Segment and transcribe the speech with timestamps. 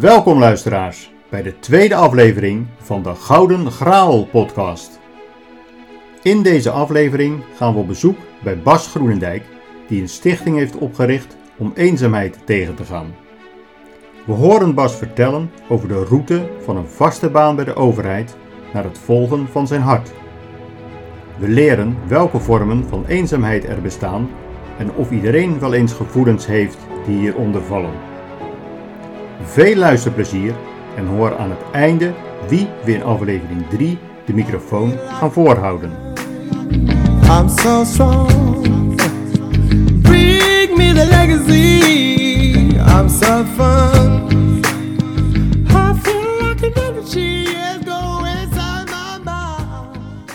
[0.00, 5.00] Welkom luisteraars bij de tweede aflevering van de Gouden Graal podcast.
[6.22, 9.42] In deze aflevering gaan we op bezoek bij Bas Groenendijk,
[9.88, 13.14] die een stichting heeft opgericht om eenzaamheid tegen te gaan.
[14.24, 18.36] We horen Bas vertellen over de route van een vaste baan bij de overheid
[18.72, 20.12] naar het volgen van zijn hart.
[21.38, 24.30] We leren welke vormen van eenzaamheid er bestaan
[24.78, 28.15] en of iedereen wel eens gevoelens heeft die hieronder vallen.
[29.42, 30.54] Veel luisterplezier
[30.96, 32.14] en hoor aan het einde
[32.48, 35.90] wie we in aflevering 3 de microfoon gaan voorhouden.
[37.28, 38.26] I'm so strong.
[40.02, 42.76] Bring me the legacy.
[42.78, 44.24] I'm so fun.
[45.68, 50.32] I feel like an energy is going inside my mind.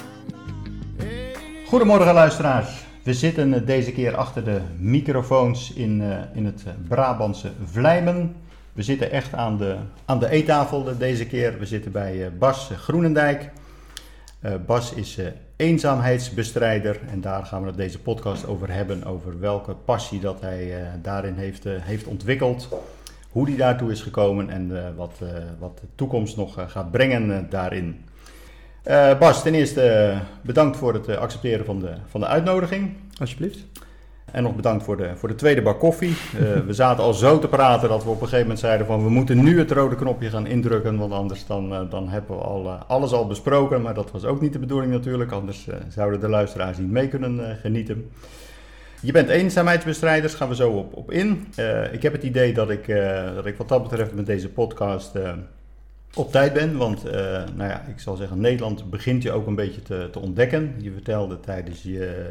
[1.68, 2.70] Goedemorgen luisteraars.
[3.04, 8.36] We zitten deze keer achter de microfoons in, eh, in het Brabantse Vlijmen.
[8.74, 9.76] We zitten echt aan de,
[10.06, 11.60] aan de eettafel deze keer.
[11.60, 13.50] We zitten bij eh, Bas Groenendijk.
[14.40, 19.04] Eh, Bas is eh, eenzaamheidsbestrijder en daar gaan we het deze podcast over hebben.
[19.04, 22.68] Over welke passie dat hij daarin heeft, heeft ontwikkeld.
[23.30, 25.20] Hoe hij daartoe is gekomen en wat,
[25.60, 28.06] wat de toekomst nog gaat brengen daarin.
[29.20, 32.94] Bas, ten eerste bedankt voor het accepteren van de, van de uitnodiging.
[33.20, 33.66] Alsjeblieft.
[34.32, 36.16] En nog bedankt voor de, voor de tweede bak koffie.
[36.36, 39.04] Eh, we zaten al zo te praten dat we op een gegeven moment zeiden van
[39.04, 42.44] we moeten nu het rode knopje gaan indrukken, want anders dan, eh, dan hebben we
[42.44, 43.82] al, eh, alles al besproken.
[43.82, 47.58] Maar dat was ook niet de bedoeling natuurlijk, anders zouden de luisteraars niet mee kunnen
[47.62, 48.10] genieten.
[49.02, 51.48] Je bent eenzaamheidsbestrijder, daar gaan we zo op, op in.
[51.92, 52.88] Ik heb het idee dat ik,
[53.36, 55.12] dat ik wat dat betreft met deze podcast
[56.14, 56.78] op tijd ben.
[56.78, 57.04] Want
[57.56, 60.76] nou ja, ik zal zeggen, Nederland begint je ook een beetje te, te ontdekken.
[60.78, 62.26] Je vertelde tijdens je,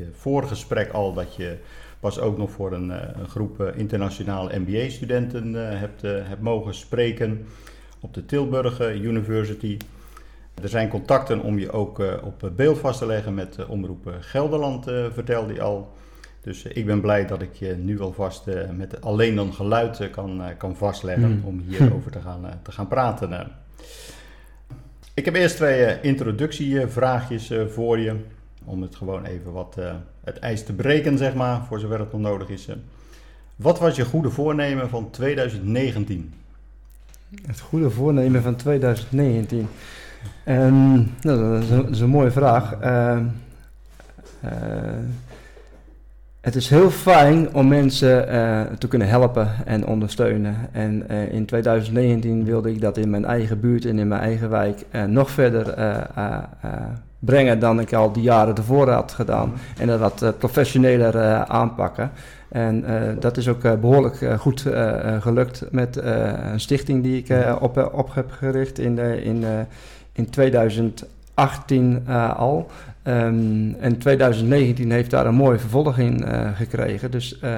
[0.00, 1.58] je voorgesprek al dat je
[2.00, 6.74] pas ook nog voor een, eh, een groep eh, internationale MBA-studenten eh, hebt, hebt mogen
[6.74, 7.46] spreken
[8.00, 9.76] op de Tilburg University.
[10.62, 15.54] Er zijn contacten om je ook op beeld vast te leggen met Omroep Gelderland, vertelde
[15.54, 15.92] je al.
[16.40, 18.46] Dus ik ben blij dat ik je nu alvast
[18.76, 21.44] met alleen dan geluid kan, kan vastleggen Hmm.
[21.44, 23.52] om hierover te gaan, te gaan praten.
[25.14, 28.16] Ik heb eerst twee introductievraagjes voor je.
[28.64, 29.94] Om het gewoon even wat eh,
[30.24, 32.68] het ijs te breken, zeg maar, voor zover het nog nodig is.
[32.68, 32.76] eh.
[33.56, 36.32] Wat was je goede voornemen van 2019?
[37.46, 39.68] Het goede voornemen van 2019.
[40.44, 42.72] Ehm, nou, dat, is een, mooie vraag.
[42.72, 43.24] Ehm,
[44.40, 44.50] eh,
[46.40, 48.26] het is heel fijn om mensen
[48.78, 50.56] te kunnen helpen en ondersteunen.
[50.72, 54.86] En in 2019 wilde ik dat in mijn eigen buurt en in mijn eigen wijk
[55.06, 55.74] nog verder
[57.20, 59.48] brengen dan ik al die jaren ervoor had gedaan.
[59.48, 59.62] Mm-hmm.
[59.78, 62.10] En dat wat eh, professioneler eh, aanpakken.
[62.48, 64.64] En eh, dat is ook behoorlijk goed
[65.20, 67.56] gelukt met een stichting die ik mm-hmm.
[67.56, 69.44] op, op heb gericht in, in,
[70.12, 71.04] in 2000.
[71.40, 72.70] 18 eh, al.
[73.02, 77.10] Ehm, en 2019 heeft daar een mooie vervolg in eh, gekregen.
[77.10, 77.50] Dus eh,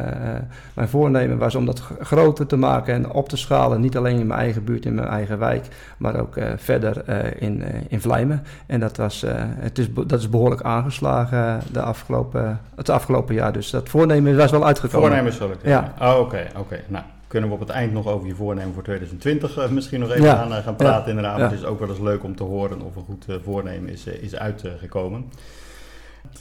[0.74, 3.80] mijn voornemen was om dat groter te maken en op te schalen.
[3.80, 5.66] Niet alleen in mijn eigen buurt, in mijn eigen wijk,
[5.96, 7.02] maar ook verder
[7.42, 8.42] in, in Vlijmen.
[8.66, 9.24] En dat, was,
[9.58, 13.52] het is, dat is behoorlijk aangeslagen de afgelopen, het afgelopen jaar.
[13.52, 15.08] Dus dat voornemen was wel uitgekomen.
[15.08, 15.92] Voornemen is wel Ja.
[15.98, 16.46] Ah, oké.
[16.56, 16.80] Oké.
[16.88, 20.10] Nou kunnen we op het eind nog over je voornemen voor 2020 eh, misschien nog
[20.10, 20.34] even Ja.
[20.34, 21.38] gaan, eh, gaan praten inderdaad.
[21.38, 21.44] Ja.
[21.44, 24.06] Het is ook wel eens leuk om te horen of een goed eh, voornemen is,
[24.06, 25.32] is uitgekomen.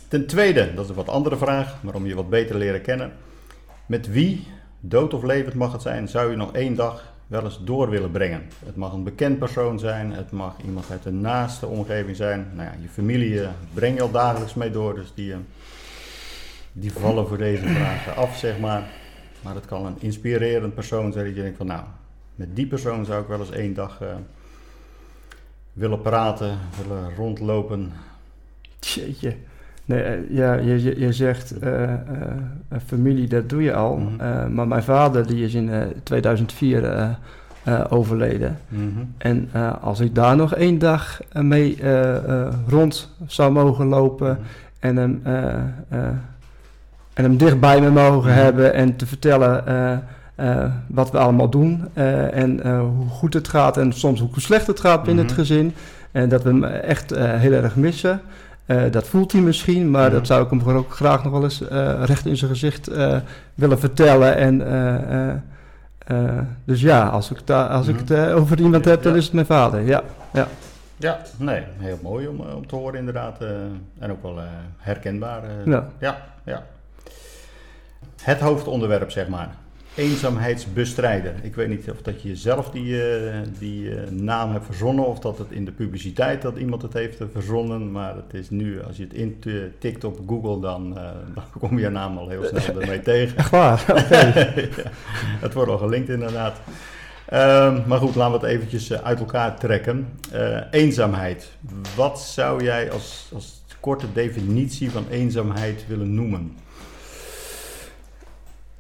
[0.08, 2.82] Ten tweede, dat is een wat andere vraag, maar om je wat beter te leren
[2.82, 3.12] kennen.
[3.86, 4.48] Met wie,
[4.80, 8.12] dood of levend mag het zijn, zou je nog één dag wel eens door willen
[8.12, 8.42] brengen?
[8.66, 12.48] Het mag een bekend persoon zijn, het mag iemand uit de naaste omgeving zijn.
[12.54, 13.42] Nou ja, je familie
[13.74, 15.34] breng je al dagelijks mee door, dus die,
[16.72, 19.00] die vallen voor deze vragen af, zeg maar.
[19.42, 21.84] Maar het kan een inspirerend persoon zijn dat je denkt van nou,
[22.36, 24.08] met die persoon zou ik wel eens één dag eh,
[25.74, 27.92] willen praten, willen rondlopen.
[28.80, 29.36] Jeetje.
[29.86, 33.98] Nee, eh, ja, je, je, je zegt een familie, dat doe je al.
[33.98, 34.54] Mhm.
[34.54, 37.10] Maar mijn vader die is in eh, 2004 eh,
[37.64, 38.58] eh, overleden.
[38.68, 39.04] Mhm.
[39.18, 39.50] En
[39.82, 41.78] als ik daar nog één dag mee
[42.68, 44.40] rond zou mogen lopen
[44.80, 45.22] en hem,
[47.14, 48.40] en hem dicht bij me mogen Mhm.
[48.40, 49.92] hebben en te vertellen eh,
[50.36, 54.68] eh, wat we allemaal doen eh, en hoe goed het gaat en soms hoe slecht
[54.68, 55.34] het gaat binnen Mhm.
[55.34, 55.74] het gezin.
[56.12, 58.22] En dat we hem echt heel erg missen.
[58.92, 60.14] Dat voelt hij misschien, maar Mhm.
[60.14, 61.62] dat zou ik hem ook graag nog wel eens
[62.06, 62.90] recht in zijn gezicht
[63.56, 64.36] willen vertellen.
[64.36, 64.62] En,
[66.66, 68.14] dus ja, als ik, daar als ik Mhm.
[68.14, 69.18] het over iemand heb, dan Ja.
[69.18, 69.82] is het mijn vader.
[69.82, 70.02] Ja,
[70.34, 70.48] ja.
[70.98, 73.38] Ja, nee, heel mooi om, om te horen inderdaad.
[74.00, 74.40] en ook wel
[74.78, 75.42] herkenbaar.
[75.66, 75.86] Ja.
[76.00, 76.64] ja, ja.
[78.22, 79.56] Het hoofdonderwerp, zeg maar.
[79.96, 81.34] eenzaamheidsbestrijder.
[81.42, 85.20] Ik weet niet of dat je zelf die, eh, die eh, naam hebt verzonnen of
[85.20, 87.92] dat het in de publiciteit dat iemand het heeft eh, verzonnen.
[87.92, 90.94] Maar het is nu, als je het intikt op Google, dan,
[91.36, 93.38] dan kom je je naam al heel snel ermee tegen.
[93.38, 93.86] Echt waar?
[94.04, 94.18] Oké.
[94.56, 94.92] ja,
[95.40, 96.58] het wordt al gelinkt inderdaad.
[97.26, 100.08] Ehm, maar goed, laten we het eventjes uit elkaar trekken.
[100.72, 101.52] Eenzaamheid.
[101.96, 106.56] Wat zou jij als, als korte definitie van eenzaamheid willen noemen?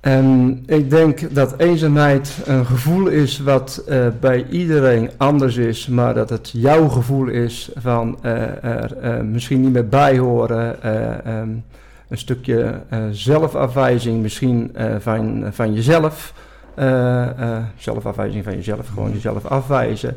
[0.01, 6.13] En ik denk dat eenzaamheid een gevoel is wat eh, bij iedereen anders is, maar
[6.13, 11.25] dat het jouw gevoel is van eh, er eh, misschien niet meer bij horen, eh,
[11.25, 11.49] ehm,
[12.09, 12.81] een stukje
[13.11, 16.33] zelfafwijzing misschien van, van jezelf.
[17.77, 20.15] zelfafwijzing van jezelf, gewoon jezelf afwijzen.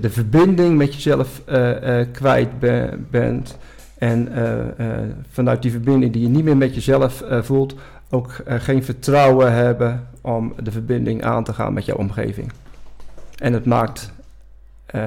[0.00, 1.42] De verbinding met jezelf
[2.12, 3.58] kwijt be- bent.
[3.98, 4.28] En
[5.30, 7.74] vanuit die verbinding die je niet meer met jezelf voelt,
[8.14, 12.52] ook eh, geen vertrouwen hebben om de verbinding aan te gaan met jouw omgeving.
[13.38, 14.12] En het maakt,
[14.86, 15.02] eh,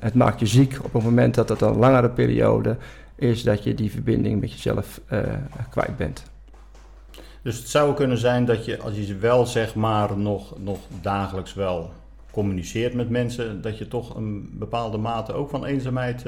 [0.00, 2.76] het maakt je ziek op het moment dat het een langere periode
[3.14, 5.20] is dat je die verbinding met jezelf eh,
[5.70, 6.24] kwijt bent.
[7.42, 11.54] Dus het zou kunnen zijn dat je, als je wel zeg maar nog, nog dagelijks
[11.54, 11.90] wel
[12.30, 16.24] communiceert met mensen, dat je toch een bepaalde mate ook van eenzaamheid.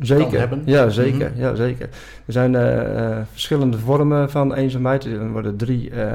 [0.00, 1.40] Zeker, ja zeker, Mhm.
[1.40, 1.88] ja zeker.
[2.26, 5.04] Er zijn eh, eh, verschillende vormen van eenzaamheid.
[5.04, 6.06] Er worden drie eh,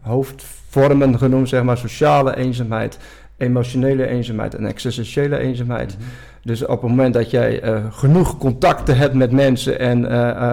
[0.00, 1.76] hoofdvormen genoemd, zeg maar.
[1.78, 2.98] Sociale eenzaamheid,
[3.36, 5.96] emotionele eenzaamheid en existentiële eenzaamheid.
[6.42, 10.08] Dus op het moment dat jij genoeg contacten hebt met mensen en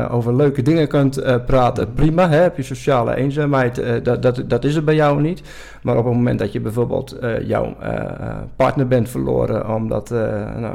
[0.10, 4.76] over leuke dingen kunt praten, prima, hè, heb je sociale eenzaamheid, dat, dat, dat is
[4.76, 5.42] het bij jou niet.
[5.82, 7.76] Maar op het moment dat je bijvoorbeeld jouw
[8.56, 10.10] partner bent verloren, omdat
[10.60, 10.74] nou,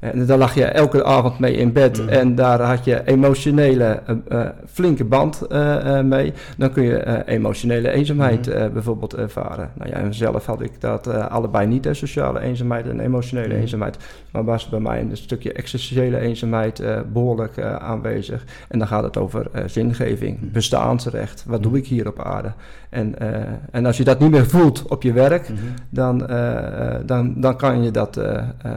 [0.00, 2.08] en daar lag je elke avond mee in bed Mhm.
[2.08, 6.32] en daar had je emotionele eh, eh, flinke band eh, eh, mee.
[6.56, 9.70] Dan kun je eh, emotionele eenzaamheid eh, bijvoorbeeld ervaren.
[9.74, 13.48] Nou ja, en zelf had ik dat eh, allebei niet, hè, sociale eenzaamheid en emotionele
[13.48, 13.60] Mhm.
[13.60, 13.96] eenzaamheid.
[14.32, 18.44] Maar was bij mij een stukje existentiële eenzaamheid eh, behoorlijk eh, aanwezig.
[18.68, 21.44] En dan gaat het over eh, zingeving, bestaansrecht.
[21.46, 22.52] Wat doe ik hier op aarde?
[22.90, 23.40] En, eh,
[23.70, 25.58] en als je dat niet meer voelt op je werk, Mhm.
[25.90, 26.56] dan, eh,
[26.94, 28.72] eh, dan, dan kan je dat eh, eh, eh,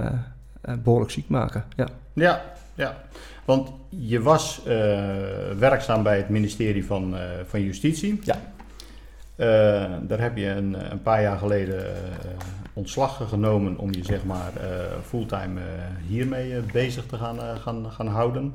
[0.84, 1.66] behoorlijk ziek maken.
[1.76, 1.88] Ja.
[2.14, 2.42] Ja,
[2.76, 3.04] ja.
[3.46, 5.00] Want je was eh,
[5.58, 8.20] werkzaam bij het ministerie van, eh, van Justitie.
[8.24, 8.36] Ja.
[9.36, 12.00] Eh, daar heb je een, een paar jaar geleden eh,
[12.74, 14.68] ontslag genomen om je zeg maar eh,
[15.04, 15.66] fulltime eh,
[16.08, 18.54] hiermee eh, bezig te gaan, eh, gaan, gaan houden.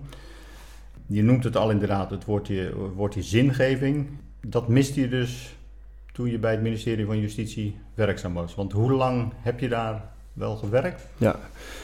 [1.07, 4.09] Je noemt het al inderdaad, het woordje, woordje zingeving.
[4.41, 5.57] Dat miste je dus
[6.13, 8.55] toen je bij het ministerie van Justitie werkzaam was.
[8.55, 10.05] Want hoe lang heb je daar
[10.37, 11.03] wel gewerkt?
[11.17, 11.35] Ja,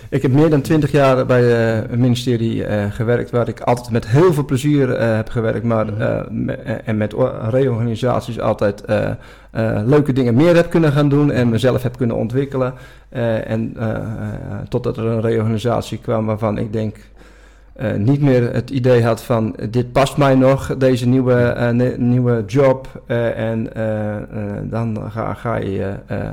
[0.08, 1.42] ik heb meer dan twintig jaar bij
[1.74, 5.64] eh, het ministerie eh, gewerkt, waar ik altijd met heel veel plezier eh, heb gewerkt,
[5.64, 6.00] maar Mhm.
[6.02, 6.52] eh, me-
[6.84, 7.14] en met
[7.50, 9.10] reorganisaties altijd eh,
[9.50, 12.74] eh, leuke dingen meer heb kunnen gaan doen en mezelf heb kunnen ontwikkelen.
[13.08, 13.96] Eh, en eh, eh,
[14.68, 16.96] totdat er een reorganisatie kwam waarvan ik denk
[17.72, 21.96] eh, niet meer het idee had van eh, dit past mij nog, deze nieuwe, eh,
[21.98, 23.02] nieuwe job.
[23.06, 24.22] eh, en eh, eh,
[24.62, 26.28] dan ga, ga je eh, eh,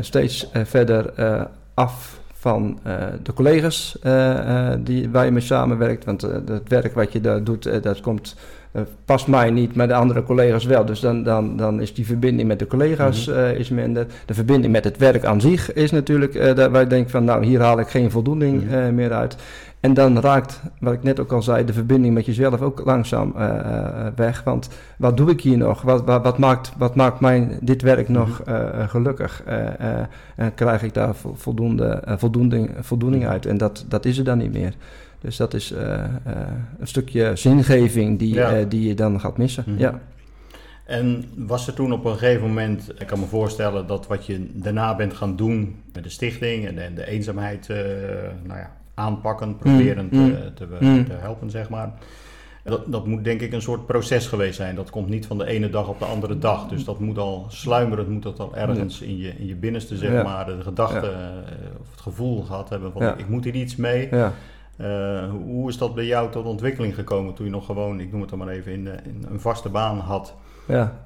[0.00, 1.42] steeds eh, verder eh,
[1.74, 6.04] af van eh, de collega's eh, eh, die, waar je mee samenwerkt.
[6.04, 8.36] Want eh, het werk wat je daar doet, eh, dat komt,
[8.72, 10.84] eh, past mij niet, maar de andere collega's wel.
[10.84, 13.38] Dus dan, dan, dan is die verbinding met de collega's Mhm.
[13.38, 14.06] eh, is minder.
[14.26, 17.24] De verbinding met het werk aan zich is natuurlijk, eh, daar, waar je denkt van
[17.24, 18.74] nou, hier haal ik geen voldoening Mhm.
[18.74, 19.36] eh, meer uit.
[19.80, 23.32] En dan raakt, wat ik net ook al zei, de verbinding met jezelf ook langzaam
[23.36, 24.42] eh, eh, weg.
[24.44, 25.82] Want wat doe ik hier nog?
[25.82, 29.42] Wat, wat, wat maakt, wat maakt mij dit werk nog eh, eh, gelukkig?
[29.46, 29.98] Eh, eh,
[30.36, 33.46] en krijg ik daar vo- voldoende, eh, voldoening, voldoening uit?
[33.46, 34.74] En dat, dat is er dan niet meer.
[35.22, 36.10] Dus dat is eh, eh,
[36.78, 38.56] een stukje zingeving die, Ja.
[38.56, 39.64] eh, die je dan gaat missen.
[39.66, 39.78] Mhm.
[39.78, 40.00] Ja.
[40.86, 44.50] En was er toen op een gegeven moment, ik kan me voorstellen dat wat je
[44.52, 47.68] daarna bent gaan doen met de stichting en de, de eenzaamheid
[48.42, 51.04] nou ja, aanpakken, proberen Mm, te, te, mm.
[51.04, 51.92] te helpen, zeg maar.
[52.64, 54.74] Dat, dat moet denk ik een soort proces geweest zijn.
[54.74, 56.68] Dat komt niet van de ene dag op de andere dag.
[56.68, 59.96] Dus dat moet al sluimeren, het moet dat al ergens in, je, in je binnenste,
[59.96, 60.22] zeg Ja.
[60.22, 61.32] maar, de gedachte Ja.
[61.80, 63.14] of het gevoel gehad hebben van Ja.
[63.16, 64.08] ik moet hier iets mee.
[64.76, 68.20] Eh, hoe- is dat bij jou tot ontwikkeling gekomen toen je nog gewoon, ik noem
[68.20, 70.34] het dan maar even, in, eh, in een vaste baan had?
[70.68, 71.00] Ja.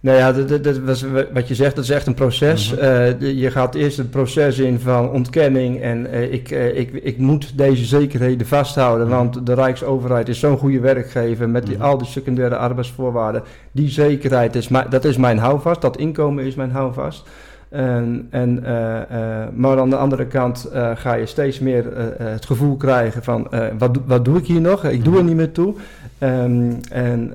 [0.00, 2.70] Nou ja, dat, dat, was wat je zegt, dat is echt een proces.
[2.72, 2.80] Mhm.
[2.80, 7.84] Eh, je gaat eerst het proces in van ontkenning en ik, ik, ik moet deze
[7.84, 9.16] zekerheden vasthouden, Mhm.
[9.16, 11.84] want de Rijksoverheid is zo'n goede werkgever met die, Mhm.
[11.84, 13.42] al die secundaire arbeidsvoorwaarden.
[13.72, 17.28] Die zekerheid, is dat is mijn houvast, dat inkomen is mijn houvast.
[17.70, 22.76] En, eh, eh, maar aan de andere kant eh, ga je steeds meer het gevoel
[22.76, 23.48] krijgen van
[23.78, 24.84] wat, wat doe ik hier nog?
[24.84, 25.74] Ik doe er niet meer toe.
[26.18, 27.32] Ehm, en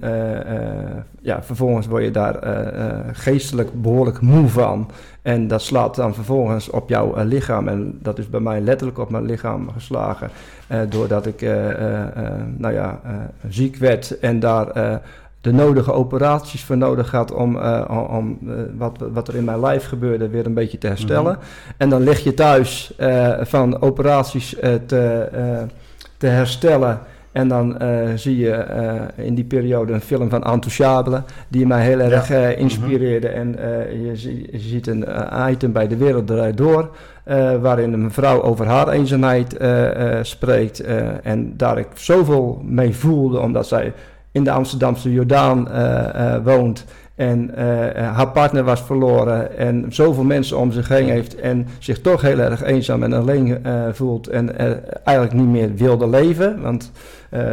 [1.22, 2.38] ja, vervolgens word je daar
[3.12, 4.90] geestelijk behoorlijk moe van.
[5.22, 7.68] En dat slaat dan vervolgens op jouw lichaam.
[7.68, 10.30] En dat is bij mij letterlijk op mijn lichaam geslagen.
[10.90, 11.42] doordat ik
[12.58, 13.00] nou ja,
[13.50, 15.02] ziek werd en daar
[15.44, 19.60] de nodige operaties voor nodig had om, eh, om- eh, wat, wat er in mijn
[19.60, 21.38] lijf gebeurde weer een beetje te herstellen.
[21.78, 25.28] En dan lig je thuis eh, van operaties te,
[26.18, 27.00] te herstellen.
[27.32, 27.78] En dan
[28.16, 28.66] zie je
[29.16, 33.28] in die periode een film van Intouchable, die mij heel erg eh, inspireerde.
[33.28, 33.56] En
[34.04, 35.06] je, zie- je ziet een
[35.50, 36.90] item bij De Wereld Draait Door,
[37.62, 39.58] waarin een vrouw over haar eenzaamheid
[40.22, 40.80] spreekt.
[41.24, 43.94] en daar ik zoveel mee voelde, omdat zij
[44.34, 46.86] in de Amsterdamse Jordaan eh, eh, woont.
[47.16, 47.66] En eh,
[48.16, 52.40] haar partner was verloren en zoveel mensen om zich heen heeft en zich toch heel
[52.40, 54.58] erg eenzaam en alleen voelt en
[55.04, 56.92] eigenlijk niet meer wilde leven, want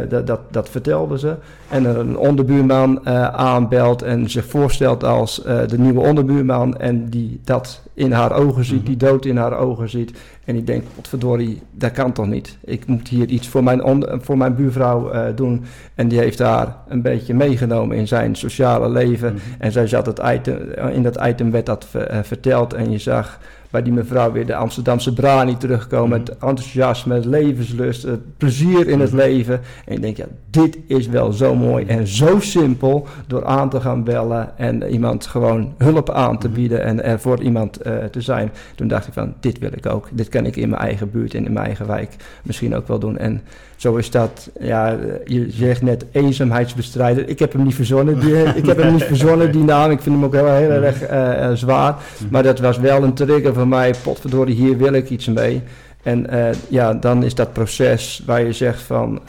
[0.09, 1.35] dat, dat, dat vertelde ze.
[1.69, 7.39] En een onderbuurman eh, aanbelt en zich voorstelt als eh, de nieuwe onderbuurman en die
[7.43, 10.19] dat in haar ogen ziet, die dood in haar ogen ziet.
[10.45, 12.57] En die denkt, potverdorie, dat kan toch niet.
[12.63, 15.63] Ik moet hier iets voor mijn, voor mijn buurvrouw eh, doen.
[15.95, 19.39] En die heeft haar een beetje meegenomen in zijn sociale leven.
[19.59, 20.57] En zij zat het item,
[20.91, 23.39] in dat item werd dat ver- eh, verteld en je zag
[23.71, 26.19] bij die mevrouw weer de Amsterdamse brani terugkomen.
[26.19, 29.61] Het enthousiasme, het levenslust, het plezier in het leven.
[29.85, 33.81] En ik denk, ja, dit is wel zo mooi en zo simpel door aan te
[33.81, 38.21] gaan bellen en iemand gewoon hulp aan te bieden en er voor iemand eh, te
[38.21, 38.51] zijn.
[38.75, 40.09] Toen dacht ik van, dit wil ik ook.
[40.11, 42.99] Dit kan ik in mijn eigen buurt en in mijn eigen wijk misschien ook wel
[42.99, 43.17] doen.
[43.17, 43.41] En
[43.81, 47.29] zo is dat, ja, je zegt net eenzaamheidsbestrijder.
[47.29, 49.91] Ik heb hem niet verzonnen, die, ik heb hem niet verzonnen, die naam.
[49.91, 51.95] Ik vind hem ook heel, heel erg eh, eh, zwaar.
[52.29, 53.93] Maar dat was wel een trigger voor mij.
[54.03, 55.61] Potverdorie, hier wil ik iets mee.
[56.03, 59.19] En eh, ja, dan is dat proces waar je zegt van,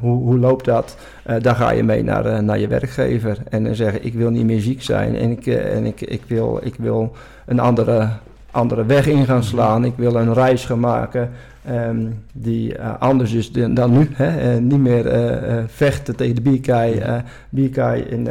[0.00, 0.96] hoe, hoe loopt dat?
[1.22, 4.44] Eh, dan ga je mee naar, naar je werkgever en dan zeggen, ik wil niet
[4.44, 7.12] meer ziek zijn en ik, en ik, ik, wil, ik wil
[7.46, 8.08] een andere,
[8.50, 9.84] andere weg in gaan slaan.
[9.84, 11.30] Ik wil een reis gaan maken
[11.64, 14.08] ehm, die eh, anders is dan, dan nu.
[14.12, 14.54] Hè?
[14.54, 17.02] Eh, niet meer eh, vechten tegen de bierkaai,
[17.48, 18.28] bierkaai in,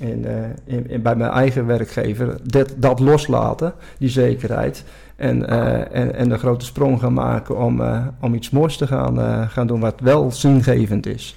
[0.00, 0.26] in,
[0.64, 2.36] in, in- bij mijn eigen werkgever.
[2.42, 4.84] Dat, dat loslaten, die zekerheid.
[5.16, 5.48] En,
[5.92, 7.82] en, en de grote sprong gaan maken om,
[8.20, 11.36] om iets moois te gaan, gaan doen wat wel zingevend is.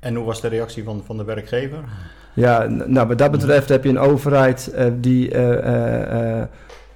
[0.00, 1.78] En hoe was de reactie van, van de werkgever?
[2.34, 5.30] Ja, nou, wat dat betreft heb je een overheid die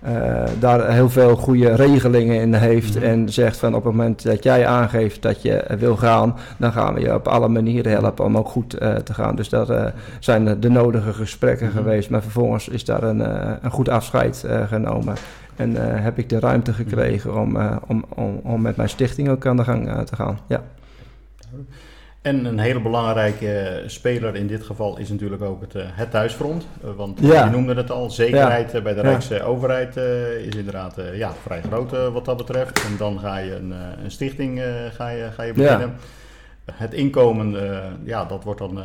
[0.05, 2.95] eh, daar heel veel goede regelingen in heeft.
[2.95, 3.05] Mhm.
[3.05, 6.95] En zegt van op het moment dat jij aangeeft dat je wil gaan, dan gaan
[6.95, 9.37] we je op alle manieren helpen om ook goed eh, te gaan.
[9.37, 11.77] Dus daar eh, zijn de nodige gesprekken Mhm.
[11.77, 12.11] geweest.
[12.11, 13.21] Maar vervolgens is daar een,
[13.65, 15.15] een goed afscheid genomen.
[15.57, 17.57] En heb ik de ruimte gekregen om,
[17.87, 20.39] om, om, om met mijn stichting ook aan de gang te gaan.
[20.47, 20.63] Ja.
[22.25, 26.67] En een hele belangrijke speler in dit geval is natuurlijk ook het, eh, het thuisfront.
[26.83, 27.45] Eh, want Ja.
[27.45, 29.01] je noemde het al, zekerheid eh, bij de.
[29.01, 29.97] Rijksoverheid
[30.47, 32.85] is inderdaad ja, vrij groot wat dat betreft.
[32.85, 34.63] En dan ga je een, een stichting
[34.93, 35.63] ga je, ga je Ja.
[35.63, 35.97] beginnen.
[36.73, 37.57] Het inkomen,
[38.05, 38.79] ja, dat wordt dan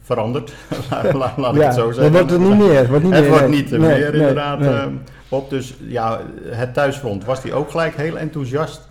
[0.00, 0.52] veranderd.
[1.36, 2.12] laat ik het zo dat zeggen.
[2.12, 2.88] wordt er niet meer.
[2.88, 4.98] Wordt niet Het meer, wordt niet Nee, meer nee, inderdaad nee.
[5.28, 5.50] op.
[5.50, 8.88] Dus ja, het thuisfront, was die ook gelijk heel enthousiast?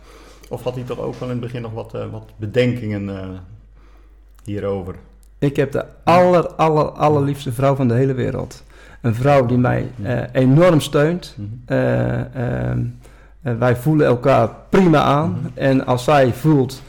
[0.50, 3.10] Of had hij toch ook wel in het begin nog wat, wat bedenkingen
[4.48, 4.96] hierover?
[5.40, 8.64] Ik heb de aller, aller, allerliefste vrouw van de hele wereld.
[9.02, 11.36] Een vrouw die mij eh, enorm steunt.
[11.38, 11.48] Mhm.
[11.66, 12.20] Eh,
[12.70, 12.80] ehm,
[13.42, 15.30] eh, wij voelen elkaar prima aan.
[15.30, 15.48] Mhm.
[15.54, 16.82] En als zij voelt,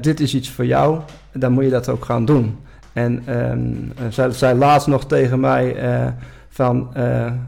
[0.00, 1.00] dit is iets voor jou,
[1.32, 2.58] dan moet je dat ook gaan doen.
[2.92, 3.60] En ehm,
[3.96, 5.76] eh, zij zei laatst nog tegen mij
[6.48, 6.92] van...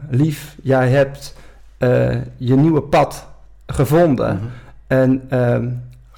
[0.09, 1.35] lief, jij hebt
[2.37, 3.27] je nieuwe pad
[3.65, 4.35] gevonden.
[4.35, 4.45] Mhm.
[4.87, 5.67] En ehm,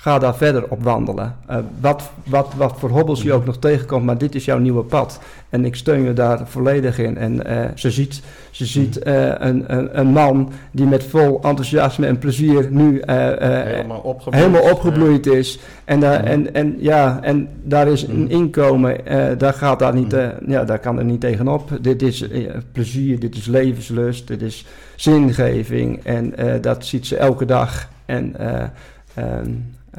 [0.01, 1.35] ga daar verder op wandelen.
[1.45, 4.83] Eh, wat, wat, wat voor hobbels je ook nog tegenkomt, maar dit is jouw nieuwe
[4.83, 5.19] pad.
[5.49, 7.17] En ik steun je daar volledig in.
[7.17, 12.07] En eh, ze ziet, ze ziet eh, een, een, een man die met vol enthousiasme
[12.07, 14.45] en plezier nu helemaal opgebloeid.
[14.45, 15.59] helemaal opgebloeid is.
[15.85, 18.31] En, daar en, en, ja, en daar is een Mhm.
[18.31, 18.97] inkomen,
[19.37, 21.77] daar, gaat daar, niet, eh, ja, daar kan er niet tegenop.
[21.81, 22.27] Dit is
[22.71, 24.65] plezier, dit is levenslust, dit is
[24.95, 26.03] zingeving.
[26.03, 27.89] En dat ziet ze elke dag.
[28.05, 28.35] En
[29.19, 29.23] eh,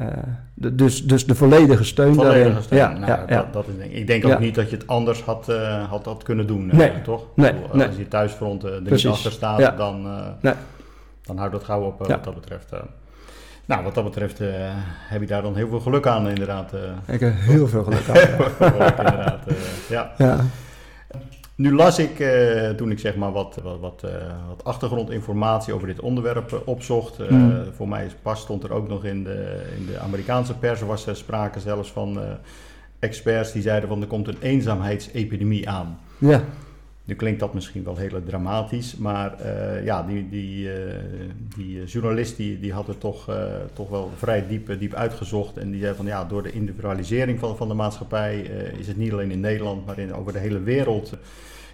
[0.01, 2.63] eh, de- dus, dus de volledige steun Volledige daarin.
[2.63, 2.79] steun.
[2.79, 3.47] Ja, Nou, ja, dat, ja.
[3.51, 3.97] dat is denk ik.
[3.97, 4.33] Ik denk Ja.
[4.33, 7.01] ook niet dat je het anders had, eh, had, had kunnen doen, eh, Nee.
[7.01, 7.25] toch?
[7.35, 7.87] Nee, Ik bedoel, nee.
[7.87, 9.03] Als je thuisfront er Precies.
[9.03, 9.71] niet achter staat, Ja.
[9.71, 10.53] dan, eh, Nee.
[11.21, 12.07] dan houdt dat gauw op Ja.
[12.07, 12.71] wat dat betreft.
[12.71, 12.79] eh.
[13.65, 14.47] Nou, wat dat betreft eh,
[15.09, 16.73] heb je daar dan heel veel geluk aan, inderdaad.
[16.73, 17.13] eh.
[17.13, 18.15] Ik heb heel veel geluk aan.
[18.71, 19.55] Geluk, inderdaad, eh,
[19.89, 20.11] ja.
[21.61, 24.11] Nu las ik, eh, toen ik zeg maar wat, wat, wat, eh,
[24.47, 27.17] wat achtergrondinformatie over dit onderwerp eh, opzocht.
[27.17, 27.63] Hmm.
[27.75, 31.07] Voor mij is pas stond er ook nog in de, in de Amerikaanse pers, was
[31.07, 32.19] er sprake zelfs van
[32.99, 35.99] experts die zeiden van er komt een eenzaamheidsepidemie aan.
[36.17, 36.43] Ja,
[37.03, 39.35] Nu klinkt dat misschien wel heel dramatisch, maar
[39.83, 40.69] ja, die, die,
[41.55, 43.29] die journalist die, die had het toch,
[43.73, 45.57] toch wel vrij diep, diep uitgezocht.
[45.57, 48.39] En die zei van ja, door de individualisering van, van de maatschappij
[48.79, 51.17] is het niet alleen in Nederland, maar in, over de hele wereld,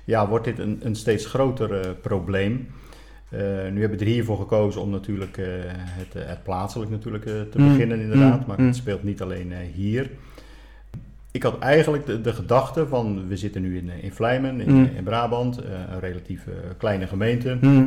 [0.08, 2.68] ja, wordt dit een, een steeds groter eh, probleem.
[3.30, 3.40] Eh,
[3.72, 7.68] nu hebben we er hiervoor gekozen om natuurlijk eh, het, het plaatselijk natuurlijk te Mm,
[7.68, 8.66] beginnen inderdaad, mm, maar mm.
[8.66, 10.10] het speelt niet alleen hier.
[11.32, 14.90] Ik had eigenlijk de, de gedachte van, we zitten nu in, in Vlijmen, in, Mm.
[14.96, 16.48] in Brabant, een relatief
[16.78, 17.58] kleine gemeente.
[17.62, 17.84] Mm.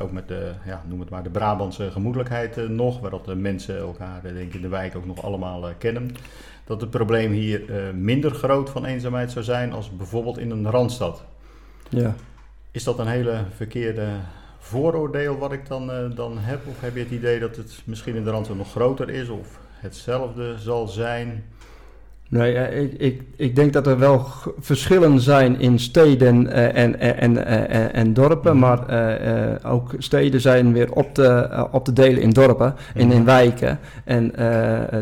[0.00, 3.78] Ook met de, ja, noem het maar, de Brabantse gemoedelijkheid nog, waar dat de mensen
[3.78, 6.10] elkaar denk ik in de wijk ook nog allemaal kennen.
[6.64, 7.62] Dat het probleem hier
[7.94, 11.24] minder groot van eenzaamheid zou zijn als bijvoorbeeld in een randstad.
[11.88, 12.14] Ja.
[12.70, 14.06] Is dat een hele verkeerde
[14.58, 16.60] vooroordeel wat ik dan, eh, dan heb?
[16.68, 19.58] Of heb je het idee dat het misschien in de randstad nog groter is of
[19.72, 21.44] hetzelfde zal zijn?
[22.30, 24.26] Nee, eh, ik, ik, ik denk dat er wel
[24.60, 28.60] verschillen zijn in steden eh, en, en, en, en, en dorpen, Mhm.
[28.60, 28.80] maar
[29.64, 33.24] ook steden zijn weer op te, op te delen in dorpen en in Mhm.
[33.24, 33.78] wijken.
[34.04, 34.32] En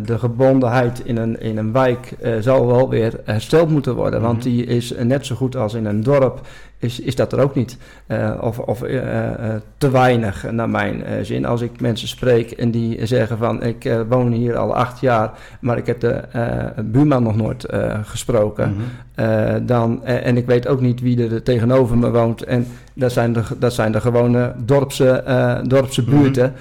[0.04, 4.48] de gebondenheid in een, in een wijk zal wel weer hersteld moeten worden, want Mhm.
[4.48, 6.40] die is net zo goed als in een dorp.
[6.86, 7.76] Is, is dat er ook niet.
[8.06, 11.44] Eh, of of eh, eh, te weinig, naar mijn zin.
[11.44, 13.62] Als ik mensen spreek en die zeggen van...
[13.62, 16.22] ik woon hier al acht jaar, maar ik heb de
[16.84, 17.66] buurman nog nooit
[18.02, 18.76] gesproken.
[19.14, 19.66] Mhm.
[19.66, 22.42] Dan, en ik weet ook niet wie er tegenover me woont.
[22.42, 25.22] En dat zijn de, dat zijn de gewone dorpse,
[25.66, 26.10] dorpse Mhm.
[26.10, 26.52] buurten.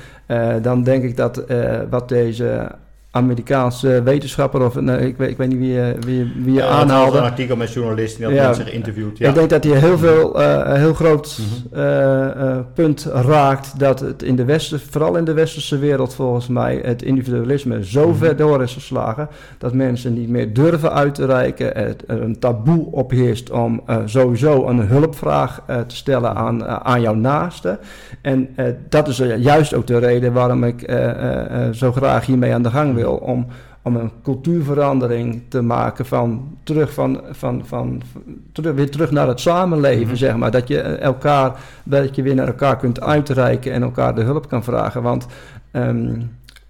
[0.62, 1.44] Dan denk ik dat
[1.90, 2.72] wat deze
[3.16, 4.66] Amerikaanse wetenschapper...
[4.66, 7.18] of nee, ik, weet, ik weet niet wie, je- wie, wie je Ja, aanhaalde...
[7.18, 8.46] een artikel met journalisten die had Ja.
[8.46, 9.18] mensen geïnterviewd.
[9.18, 9.30] Ja.
[9.30, 11.80] Ik denk dat hij heel, veel, eh, een heel groot Mhm.
[11.80, 16.48] eh, eh, punt raakt dat het in de westen, vooral in de westerse wereld volgens
[16.48, 18.18] mij, het individualisme zo Mhm.
[18.18, 21.72] ver door is geslagen dat mensen niet meer durven uit te reiken.
[21.78, 26.76] Het, er een taboe opheerst om eh, sowieso een hulpvraag eh, te stellen aan, eh,
[26.76, 27.80] aan jouw naaste.
[28.22, 31.92] En eh, dat is eh, juist ook de reden waarom ik eh, eh, eh, zo
[31.92, 33.04] graag hiermee aan de gang wil.
[33.12, 33.48] Om,
[33.82, 38.02] om een cultuurverandering te maken van terug, van, van, van,
[38.52, 40.16] terug, weer terug naar het samenleven, Mhm.
[40.16, 40.52] zeg maar.
[40.52, 44.64] Dat je elkaar, dat je weer naar elkaar kunt uitreiken en elkaar de hulp kan
[44.64, 45.02] vragen.
[45.02, 45.28] Want
[45.72, 46.22] ehm,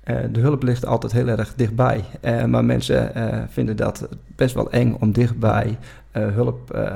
[0.04, 2.04] eh, de hulp ligt altijd heel erg dichtbij.
[2.21, 5.78] Eh, maar mensen eh, vinden dat best wel eng om dichtbij
[6.21, 6.89] hulp, eh, eh,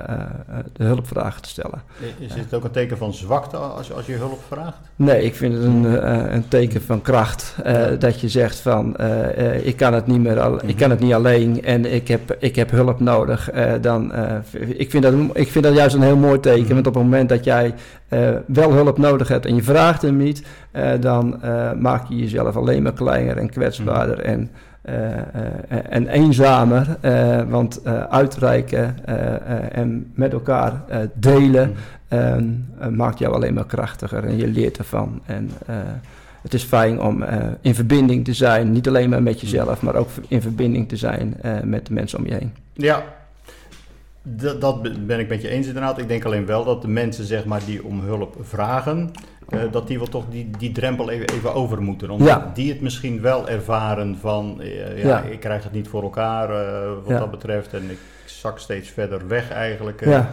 [0.74, 1.82] de hulpvragen te stellen.
[2.20, 4.78] Is het ook een teken van zwakte als, als je hulp vraagt?
[4.96, 7.56] Nee, ik vind het een, eh, een teken van kracht.
[7.64, 7.96] eh, Ja.
[7.96, 11.00] Dat je zegt van eh, eh, ik kan het niet meer al, ik kan het
[11.00, 13.50] niet alleen en ik heb, ik heb hulp nodig.
[13.52, 14.34] Eh, dan, eh,
[14.78, 16.64] ik, vind dat, ik vind dat juist een heel mooi teken.
[16.64, 16.74] Mhm.
[16.74, 17.74] Want op het moment dat jij
[18.08, 22.16] eh, wel hulp nodig hebt en je vraagt hem niet, eh, dan eh, maak je
[22.16, 24.18] jezelf alleen maar kleiner en kwetsbaarder.
[24.18, 24.26] Mhm.
[24.28, 24.69] En eh, eh,
[25.90, 31.76] en eenzamer, eh, want eh, uitreiken eh, eh, en met elkaar eh, delen
[32.08, 32.44] ehm,
[32.80, 35.22] eh, maakt jou alleen maar krachtiger en je leert ervan.
[35.26, 35.76] En eh,
[36.42, 39.96] het is fijn om eh, in verbinding te zijn, niet alleen maar met jezelf, maar
[39.96, 42.54] ook in verbinding te zijn eh, met de mensen om je heen.
[42.74, 43.04] Ja,
[44.24, 45.98] dat, dat be- ben ik met je eens inderdaad.
[45.98, 49.12] Ik denk alleen wel dat de mensen zeg maar, die om hulp vragen,
[49.50, 52.10] eh, dat die wel toch die, die drempel even, even over moeten.
[52.10, 52.52] Omdat Ja.
[52.54, 55.22] die het misschien wel ervaren van, eh, ja, Ja.
[55.22, 57.20] ik krijg het niet voor elkaar eh, wat Ja.
[57.20, 60.06] dat betreft en ik zak steeds verder weg eigenlijk.
[60.06, 60.30] Ja,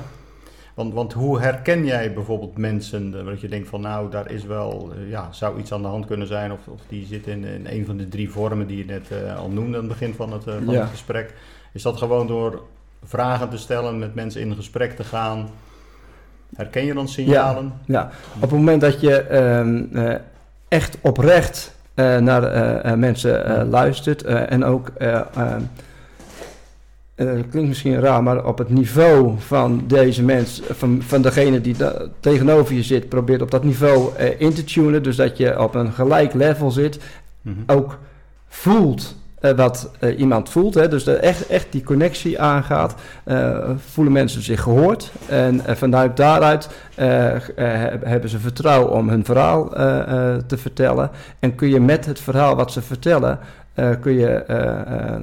[0.75, 4.93] Want, want hoe herken jij bijvoorbeeld mensen dat je denkt van nou, daar is wel,
[5.09, 7.87] ja, zou iets aan de hand kunnen zijn of, of die zit in, in een
[7.87, 10.69] van de drie vormen die je net al noemde aan het begin van het, van
[10.69, 11.35] het gesprek.
[11.73, 12.63] Is dat gewoon door
[13.07, 15.49] vragen te stellen, met mensen in gesprek te gaan?
[16.57, 17.73] Herken je dan signalen?
[17.85, 18.11] ja.
[18.35, 20.15] op het moment dat je ehm, eh,
[20.69, 24.89] echt oprecht eh, naar eh, mensen luistert en ook...
[24.99, 25.61] eh, ehm,
[27.15, 31.77] eh, klinkt misschien raar, maar op het niveau van deze mens, van, van degene die
[31.77, 35.03] da- tegenover je zit, probeert op dat niveau in te tunen.
[35.03, 36.99] Dus dat je op een gelijk level zit.
[37.41, 37.57] Mhm.
[37.67, 37.99] ook
[38.49, 40.75] voelt eh, wat eh, iemand voelt.
[40.75, 40.89] Hè?
[40.89, 42.95] Dus dat echt, echt die connectie aangaat.
[43.25, 45.11] eh, voelen mensen zich gehoord.
[45.29, 46.69] En vanuit daaruit
[48.05, 49.69] hebben ze vertrouwen om hun verhaal
[50.47, 51.11] te vertellen.
[51.39, 53.39] En kun je met het verhaal wat ze vertellen...
[53.77, 55.21] eh, kun je eh, eh,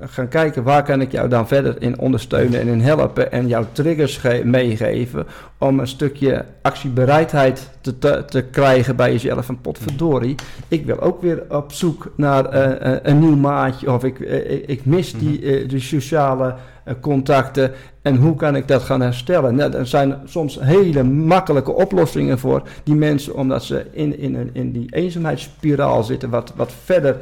[0.00, 3.64] gaan kijken waar kan ik jou dan verder in ondersteunen en in helpen en jouw
[3.72, 5.26] triggers ge- meegeven
[5.58, 10.34] om een stukje actiebereidheid te, te, te krijgen bij jezelf van potverdorie
[10.68, 12.54] ik wil ook weer op zoek naar
[13.02, 13.92] een nieuw maatje.
[13.92, 14.18] Of ik,
[14.66, 16.54] ik- mis die, eh, die sociale
[17.00, 19.54] contacten en hoe kan ik dat gaan herstellen?
[19.54, 24.50] Nou, er zijn soms hele makkelijke oplossingen voor die mensen, omdat ze in, in, een-
[24.52, 27.16] in die eenzaamheidsspiraal zitten, wat, wat verder,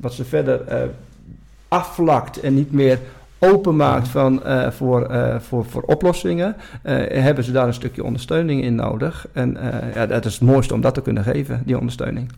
[0.00, 0.78] wat ze verder eh,
[1.68, 2.98] afvlakt en niet meer
[3.38, 8.62] openmaakt van, eh, voor, eh, voor, voor oplossingen, eh, hebben ze daar een stukje ondersteuning
[8.62, 9.26] in nodig.
[9.32, 12.32] En eh, ja, dat is het mooiste om dat te kunnen geven, die ondersteuning.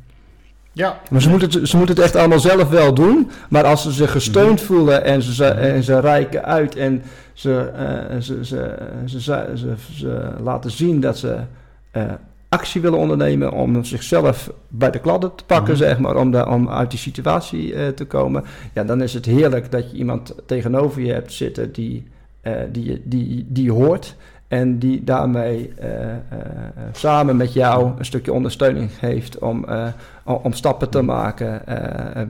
[0.72, 3.30] Ja, Maar ze moeten, het, ze moeten het echt allemaal zelf wel doen.
[3.48, 4.64] Maar als ze zich gesteund Mhm.
[4.66, 7.02] voelen en ze, en ze reiken uit en
[7.32, 8.76] ze, eh, ze, ze,
[9.06, 11.36] ze, ze, ze- ze laten zien dat ze
[11.90, 12.02] eh,
[12.54, 15.82] actie willen ondernemen om zichzelf bij de kladden te pakken, Mhm.
[15.82, 18.44] zeg maar, om, de, om uit die situatie eh, te komen.
[18.72, 22.04] Ja, dan is het heerlijk dat je iemand tegenover je hebt zitten die,
[22.40, 24.16] eh, die, die, die hoort.
[24.48, 25.88] En die daarmee eh,
[26.92, 29.66] samen met jou een stukje ondersteuning geeft om,
[30.24, 31.62] om, stappen te maken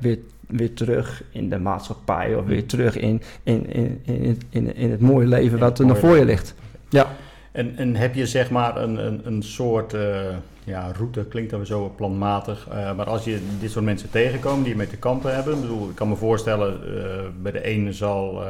[0.01, 4.91] weer, weer terug in de maatschappij of weer terug in, in, in, in, in, in
[4.91, 6.55] het mooie leven wat er nog voor je ligt.
[6.89, 7.07] Ja.
[7.55, 10.21] En, en heb je zeg maar een, een, een soort eh,
[10.65, 14.77] ja, route, klinkt dan zo planmatig, eh, maar als je dit soort mensen tegenkomt die
[14.77, 18.43] mee te kampen hebben, ik bedoel, ik kan me voorstellen, eh, bij de ene zal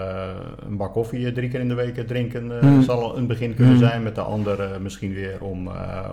[0.66, 2.82] een bak koffie drie keer in de week drinken, Hmm.
[2.82, 3.84] zal al een begin kunnen Hmm.
[3.86, 5.68] zijn, met de ander eh, misschien weer om,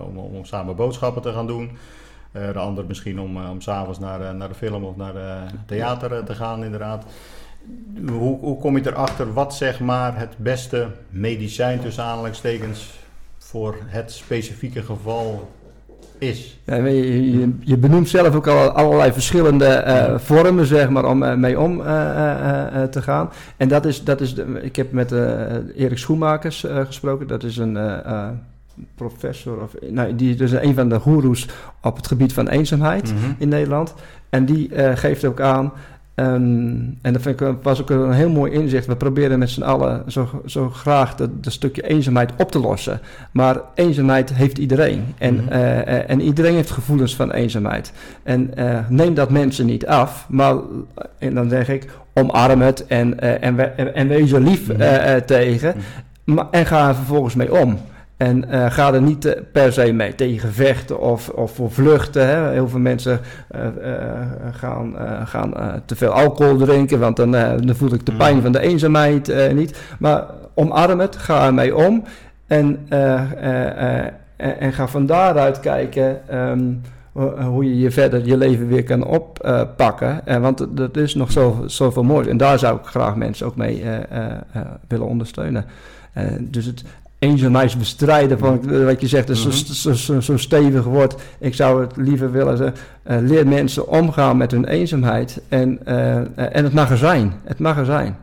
[0.08, 1.70] om, om samen boodschappen te gaan doen.
[2.32, 6.34] De ander misschien om, om s'avonds naar, naar de film of naar de theater te
[6.34, 7.04] gaan, inderdaad.
[8.08, 12.98] Hoe, hoe kom je erachter wat zeg maar het beste medicijn tussen aanhalingstekens
[13.38, 15.50] voor het specifieke geval
[16.18, 16.58] is?
[16.64, 21.22] Ja, je, je, je benoemt zelf ook al allerlei verschillende eh, vormen, zeg maar, om
[21.22, 23.30] eh, mee om eh, te gaan.
[23.56, 25.12] En dat is, dat is de, ik heb met
[25.76, 27.26] Erik Schoenmakers gesproken.
[27.26, 27.78] Dat is een
[28.94, 31.48] professor, of, nou, die is een van de goeroes
[31.82, 33.32] op het gebied van eenzaamheid Mhm.
[33.38, 33.94] in Nederland.
[34.30, 35.72] En die geeft ook aan,
[36.14, 36.34] ehm,
[37.02, 38.86] en dat vind ik, was ook een heel mooi inzicht.
[38.86, 43.00] We proberen met z'n allen zo, zo graag dat, stukje eenzaamheid op te lossen.
[43.32, 45.04] Maar eenzaamheid heeft iedereen.
[45.18, 45.48] En, Mhm.
[45.48, 47.92] eh, eh, en iedereen heeft gevoelens van eenzaamheid.
[48.22, 50.54] En eh, neem dat mensen niet af, maar
[51.18, 55.20] en dan zeg ik, omarm het en, en, we- en, en wees er lief Mhm.
[55.26, 55.74] tegen.
[56.24, 57.78] Maar, en ga er vervolgens mee om.
[58.22, 62.26] En eh, ga er niet eh, per se mee tegen vechten of, of voor vluchten.
[62.26, 62.50] Hè.
[62.50, 63.60] Heel veel mensen eh,
[64.52, 65.52] gaan, gaan
[65.86, 68.42] te veel alcohol drinken, want dan, dan voel ik de pijn Mhm.
[68.42, 69.80] van de eenzaamheid niet.
[69.98, 72.04] Maar omarm het, ga ermee om.
[72.46, 76.72] En, en, en ga van daaruit kijken ehm,
[77.12, 80.20] ho- hoe je je verder je leven weer kan oppakken.
[80.40, 82.26] Want er is nog zo, zoveel moois.
[82.26, 83.82] En daar zou ik graag mensen ook mee
[84.88, 85.64] willen ondersteunen.
[86.40, 86.84] Dus het
[87.22, 89.56] eenzaamheidsbestrijden, van, eh, wat je zegt, is zo, Mhm.
[89.72, 91.14] zo, zo, zo stevig wordt.
[91.38, 95.40] Ik zou het liever willen zeggen, eh, leer mensen omgaan met hun eenzaamheid.
[95.48, 96.16] En, eh,
[96.56, 97.32] en het mag er zijn.
[97.44, 98.16] Het mag er zijn.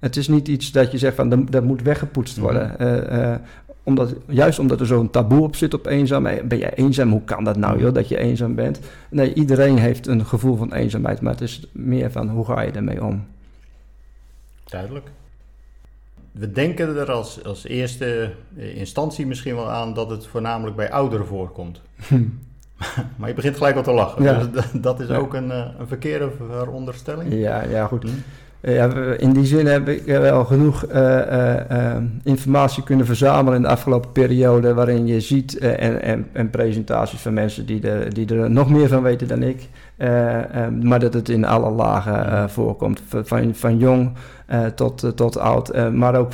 [0.00, 2.74] Het is niet iets dat je zegt van dat, dat moet weggepoetst worden.
[2.78, 2.82] Mhm.
[2.88, 3.34] Eh,
[3.82, 6.26] omdat, juist omdat er zo'n taboe op zit op eenzaam.
[6.26, 7.10] Eh, Ben jij eenzaam?
[7.10, 8.80] Hoe kan dat nou joh, dat je eenzaam bent?
[9.10, 11.20] Nee, iedereen heeft een gevoel van eenzaamheid.
[11.20, 13.24] Maar het is meer van hoe ga je ermee om?
[14.64, 15.06] Duidelijk.
[16.38, 20.90] We denken er als, als eerste eh, instantie misschien wel aan dat het voornamelijk bij
[20.90, 21.80] ouderen voorkomt.
[23.16, 24.22] maar je begint gelijk al te lachen.
[24.22, 24.38] Ja.
[24.38, 25.16] Dus dat- dat is Ja.
[25.16, 27.32] ook een, eh, een verkeerde veronderstelling.
[27.32, 28.02] Ja, ja goed.
[28.02, 28.08] Hm?
[28.60, 33.62] Eh, Ja, in die zin heb ik wel genoeg eh, eh, informatie kunnen verzamelen in
[33.62, 38.34] de afgelopen periode, waarin je ziet en, en, en presentaties van mensen die er, die
[38.34, 39.68] er nog meer van weten dan ik,
[40.82, 44.10] maar dat het in alle lagen voorkomt, van, van, jong
[44.74, 46.32] tot, tot oud, maar ook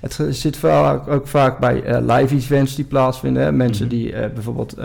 [0.00, 3.52] het zit vooral ook vaak bij live events die plaatsvinden, hè?
[3.52, 3.94] mensen Mhm.
[3.94, 4.76] die bijvoorbeeld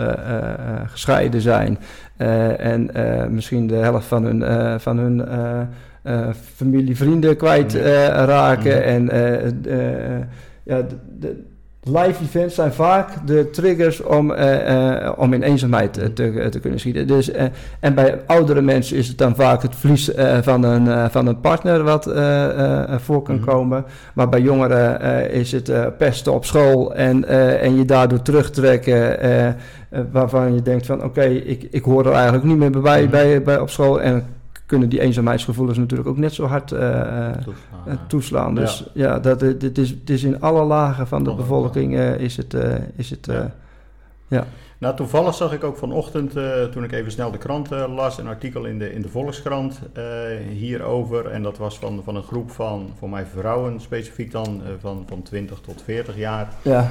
[0.86, 1.78] gescheiden zijn
[2.58, 2.90] en
[3.30, 5.28] misschien de helft van hun, van hun
[6.06, 7.78] eh, familie, vrienden kwijt Ja.
[7.78, 8.78] eh, raken.
[8.78, 8.82] Mhm.
[8.88, 10.20] En eh,
[10.62, 11.42] ja, de, de
[11.82, 14.32] live events zijn vaak de triggers om,
[15.16, 17.06] om in eenzaamheid te, te kunnen schieten.
[17.06, 17.30] Dus,
[17.80, 20.10] en bij oudere mensen is het dan vaak het verlies
[20.42, 22.04] van, een, van een partner wat
[23.00, 23.44] voor kan Mhm.
[23.44, 23.84] komen.
[24.14, 27.28] Maar bij jongeren is het pesten op school en,
[27.60, 29.16] en je daardoor terugtrekken.
[30.12, 33.10] waarvan je denkt van oké, ik, ik hoor er eigenlijk niet meer bij, Mhm.
[33.10, 34.00] bij, bij op school.
[34.00, 34.24] En
[34.66, 37.86] kunnen die eenzaamheidsgevoelens natuurlijk ook net zo hard eh, eh, Toeslaan.
[37.86, 38.54] eh, toeslaan.
[38.54, 38.60] Ja.
[38.60, 42.14] Dus ja, dat, het, het, is, het is in alle lagen van de bevolking eh,
[42.18, 42.54] is het...
[42.54, 43.44] eh, is het eh,
[44.28, 44.46] Ja.
[44.78, 48.18] Nou, toevallig zag ik ook vanochtend, eh, toen ik even snel de krant eh, las,
[48.18, 50.02] een artikel in de, in de Volkskrant eh,
[50.52, 51.26] hierover.
[51.26, 55.04] En dat was van, van een groep van, voor mij vrouwen specifiek dan, eh, van,
[55.08, 56.48] van 20 tot 40 jaar.
[56.62, 56.90] ja.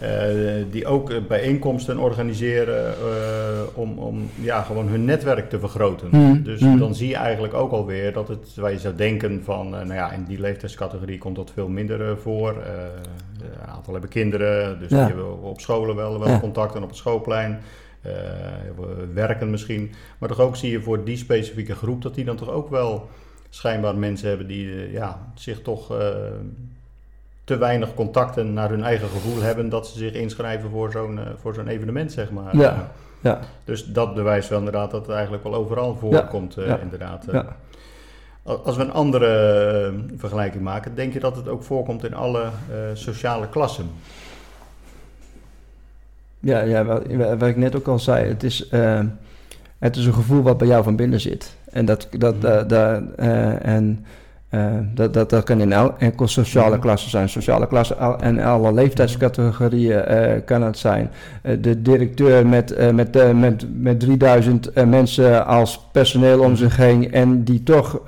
[0.00, 6.08] Eh, die ook eh, bijeenkomsten organiseren eh, om, om ja, gewoon hun netwerk te vergroten.
[6.10, 6.78] Hmm, Dus hmm.
[6.78, 10.12] dan zie je eigenlijk ook alweer dat het, waar je zou denken van, nou ja,
[10.12, 12.48] in die leeftijdscategorie komt dat veel minder voor.
[13.40, 14.96] Een aantal hebben kinderen, dus Ja.
[14.96, 16.40] die hebben op scholen wel, wel Ja.
[16.40, 17.60] contact en op het schoolplein.
[18.76, 19.90] we werken misschien.
[20.18, 23.08] Maar toch ook zie je voor die specifieke groep dat die dan toch ook wel
[23.48, 25.96] schijnbaar mensen hebben die ja, zich toch
[27.46, 31.24] te weinig contacten naar hun eigen gevoel hebben dat ze zich inschrijven voor zo'n eh,
[31.40, 32.56] voor zo'n evenement, zeg maar.
[32.56, 32.88] Ja.
[33.20, 37.26] Ja, dus dat bewijst wel inderdaad dat het eigenlijk wel overal voorkomt, eh, ja, inderdaad.
[37.26, 37.56] Eh, ja.
[38.42, 42.44] Al- Als we een andere vergelijking maken, denk je dat het ook voorkomt in alle
[42.94, 43.90] sociale klassen?
[46.40, 47.02] ja, ja wat,
[47.38, 48.70] wat ik net ook al zei, het is,
[49.78, 51.56] het is een gevoel wat bij jou van binnen zit.
[51.70, 54.04] En dat, dat, eh, en,
[54.48, 54.60] eh,
[54.94, 56.80] dat, dat, dat kan in el, enkel sociale Mhm.
[56.80, 57.28] klassen zijn.
[57.28, 61.10] Sociale klassen al- en alle leeftijdscategorieën eh, kan het zijn.
[61.42, 66.56] Eh, de directeur met, eh, met, eh, met, met 3000 eh, mensen als personeel om
[66.56, 68.00] zich heen en die toch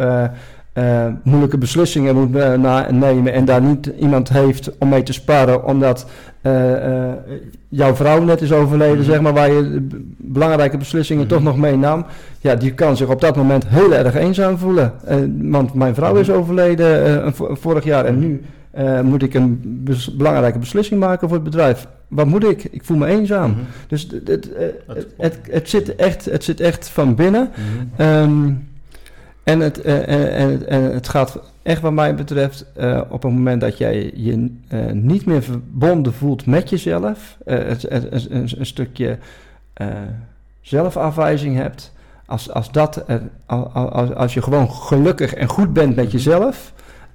[0.79, 5.65] eh, moeilijke beslissingen moet na- nemen en daar niet iemand heeft om mee te sparren,
[5.65, 6.07] omdat
[6.43, 6.53] eh,
[7.69, 9.05] jouw vrouw net is overleden, Mhm.
[9.11, 9.87] zeg maar, waar je
[10.17, 11.33] belangrijke beslissingen Mhm.
[11.35, 12.05] toch nog meenam.
[12.41, 14.93] Ja, die kan zich op dat moment heel erg eenzaam voelen.
[15.41, 16.37] Want mijn vrouw is Mhm.
[16.39, 18.43] overleden een vo- vorig jaar en nu
[19.05, 21.87] moet ik een bes- belangrijke beslissing maken voor het bedrijf.
[22.09, 22.65] Wat moet ik?
[22.71, 23.55] Ik voel me eenzaam.
[23.89, 24.51] Dus het, het,
[25.17, 27.49] het, het, zit echt, het zit echt van binnen.
[27.97, 28.53] Mhm.
[29.49, 32.65] En, het, eh, en, en, het- gaat echt wat mij betreft
[33.09, 34.51] op het moment dat jij je
[34.93, 37.91] niet meer verbonden voelt met jezelf, het,
[38.31, 39.19] een, stukje
[40.61, 41.93] zelfafwijzing hebt,
[42.27, 43.05] als, als, dat,
[43.47, 46.73] al- al- als, als je gewoon gelukkig en goed bent met jezelf,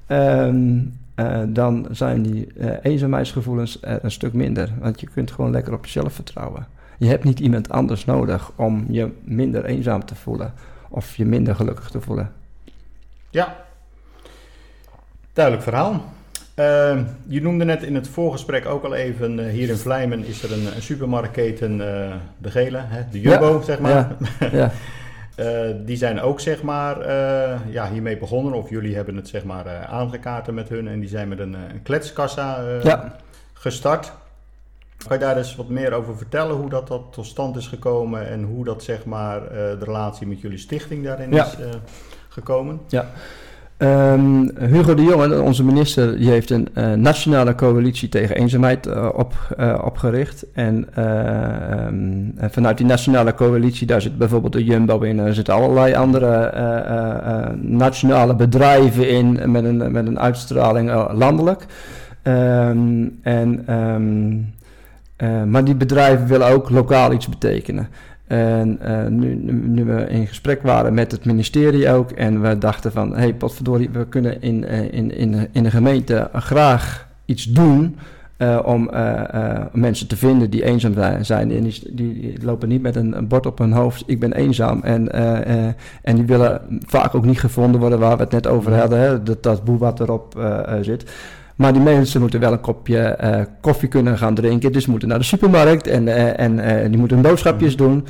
[0.08, 0.80] ehm,
[1.16, 2.48] eh, dan zijn die
[2.82, 4.70] eenzaamheidsgevoelens een stuk minder.
[4.80, 6.68] Want je kunt gewoon lekker op jezelf vertrouwen.
[6.98, 10.54] Je hebt niet iemand anders nodig om je minder eenzaam te voelen
[10.94, 12.32] of je minder gelukkig te voelen.
[13.30, 13.56] Ja,
[15.34, 16.04] duidelijk verhaal.
[16.54, 20.44] Eh, je noemde net in het voorgesprek ook al even, eh, hier in Vlijmen is
[20.44, 24.16] er een, een supermarktketen, eh, de gele, hè, de Jumbo, zeg maar.
[24.40, 24.72] Ja, ja.
[25.36, 27.10] Eh, die zijn ook zeg maar
[27.70, 31.28] ja, hiermee begonnen, of jullie hebben het zeg maar aangekaart met hun en die zijn
[31.28, 32.64] met een, een kletskassa
[33.54, 34.14] gestart.
[35.08, 38.30] Kan je daar eens wat meer over vertellen, hoe dat, dat tot stand is gekomen
[38.30, 41.46] en hoe dat zeg maar eh, de relatie met jullie stichting daarin Ja.
[41.46, 41.70] is eh,
[42.30, 42.80] gekomen?
[43.78, 49.34] Ehm, Hugo de Jonge, onze minister, die heeft een eh, nationale coalitie tegen eenzaamheid op,
[49.84, 50.46] opgericht.
[50.54, 55.34] En, eh, ehm, en vanuit die nationale coalitie, daar zit bijvoorbeeld de Jumbo in, er
[55.34, 56.52] zitten allerlei andere
[57.62, 61.66] nationale bedrijven in met een, met een uitstraling landelijk.
[62.22, 63.64] Ehm, en,
[65.24, 67.88] eh, maar die bedrijven willen ook lokaal iets betekenen.
[68.28, 72.92] En eh, nu, nu, we in gesprek waren met het ministerie ook en we dachten
[72.92, 77.44] van, hé hey, potverdorie, we kunnen in, eh, in, in, in de gemeente graag iets
[77.44, 77.98] doen
[78.64, 78.90] om
[79.74, 81.52] mensen te vinden die eenzaam zijn-.
[81.52, 84.34] En die, die, die lopen niet met een, een bord op hun hoofd, ik ben
[84.34, 84.82] eenzaam.
[84.82, 85.12] En,
[86.02, 89.24] en die willen vaak ook niet gevonden worden waar we het net over hadden, hè,
[89.24, 90.40] dat, dat boel wat erop
[90.82, 91.12] zit.
[91.56, 94.72] Maar die mensen moeten wel een kopje eh, koffie kunnen gaan drinken.
[94.72, 98.06] Dus moeten naar de supermarkt en, eh, en eh, die moeten boodschapjes doen.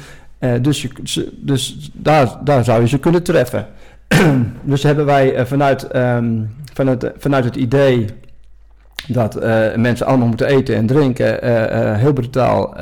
[0.62, 0.88] Dus
[1.36, 3.68] dus daar, daar zou je ze kunnen treffen.
[4.62, 6.42] dus hebben wij vanuit, ehm,
[6.74, 8.06] vanuit, vanuit het idee
[9.08, 12.74] dat eh, mensen allemaal moeten eten en drinken, eh, eh, heel brutaal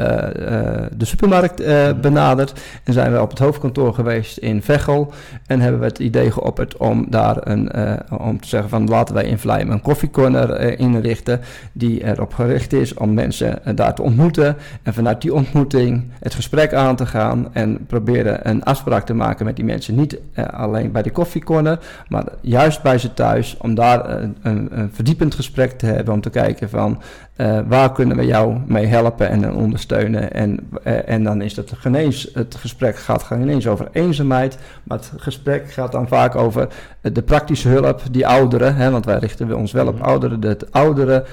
[0.98, 2.62] de supermarkt eh, benaderd.
[2.84, 5.14] En zijn we op het hoofdkantoor geweest in Veghel.
[5.46, 7.72] En hebben we het idee geopperd om daar een,
[8.20, 11.42] om te zeggen van laten wij in Vlijmen een koffiecorner inrichten.
[11.72, 14.56] Die erop gericht is om mensen daar te ontmoeten.
[14.84, 17.48] En vanuit die ontmoeting het gesprek aan te gaan.
[17.54, 19.96] En proberen een afspraak te maken met die mensen.
[19.96, 20.20] Niet
[20.52, 23.58] alleen bij de koffiecorner, maar juist bij ze thuis.
[23.58, 26.11] Om daar een, een, een verdiepend gesprek te hebben.
[26.12, 27.02] Om te kijken van
[27.36, 30.34] eh, waar kunnen we jou mee helpen en ondersteunen.
[30.34, 34.58] En, eh, en dan is het geen eens, het gesprek gaat geen eens over eenzaamheid.
[34.84, 36.68] Maar het gesprek gaat dan vaak over
[37.02, 38.76] eh, de praktische hulp, die ouderen.
[38.76, 40.04] Hè, want wij richten ons wel op Mhm.
[40.04, 40.40] ouderen.
[40.40, 41.24] Dat ouderen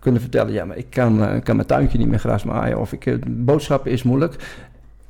[0.00, 2.78] kunnen vertellen, ja maar ik kan, kan mijn tuintje niet meer gras maaien.
[2.80, 4.34] Of ik, boodschappen is moeilijk.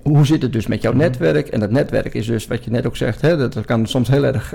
[0.03, 1.01] Hoe zit het dus met jouw Mhm.
[1.01, 1.49] netwerk?
[1.49, 4.09] En dat netwerk is dus, wat je net ook zegt, hè, dat, dat kan soms
[4.09, 4.55] heel erg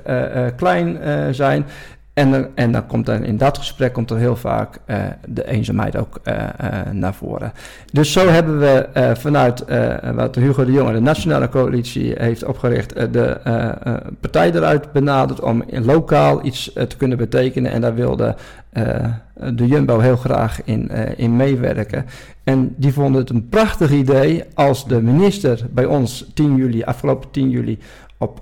[0.55, 0.97] klein
[1.36, 1.65] zijn.
[2.13, 4.97] En, dan- en dan komt er in dat gesprek komt er heel vaak eh,
[5.28, 7.52] de eenzaamheid ook eh, eh, naar voren.
[7.91, 12.43] Dus zo hebben we eh, vanuit eh, wat Hugo de Jonge, de Nationale Coalitie, heeft
[12.45, 17.71] opgericht, eh, de eh, eh, partij eruit benaderd om lokaal iets eh, te kunnen betekenen.
[17.71, 18.36] En daar wilde
[18.69, 19.06] eh,
[19.54, 22.06] de Jumbo heel graag in, eh, in meewerken.
[22.43, 27.32] En die vonden het een prachtig idee als de minister bij ons 10 juli, afgelopen
[27.32, 27.80] 10 juli,
[28.23, 28.41] op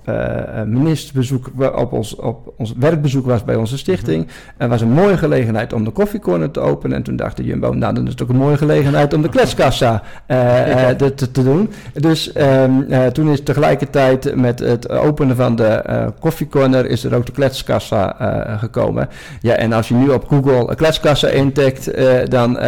[0.66, 4.26] ministersbezoek, wa- op ons, op ons werkbezoek was bij onze stichting.
[4.56, 6.96] Er was een mooie gelegenheid om de koffiecorner te openen.
[6.96, 9.28] En toen dacht de Jumbo, nou dan is het ook een mooie gelegenheid om de
[9.28, 11.70] kletskassa eh, te, te, doen.
[11.92, 15.82] Dus ehm, eh, toen is tegelijkertijd met het openen van de
[16.20, 18.16] koffiecorner is er ook de kletskassa
[18.58, 19.08] gekomen.
[19.40, 21.90] Ja, en als je nu op Google een kletskassa intikt,
[22.30, 22.58] dan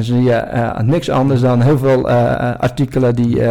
[0.00, 0.42] zie je
[0.84, 2.08] niks anders dan heel veel
[2.58, 3.42] artikelen die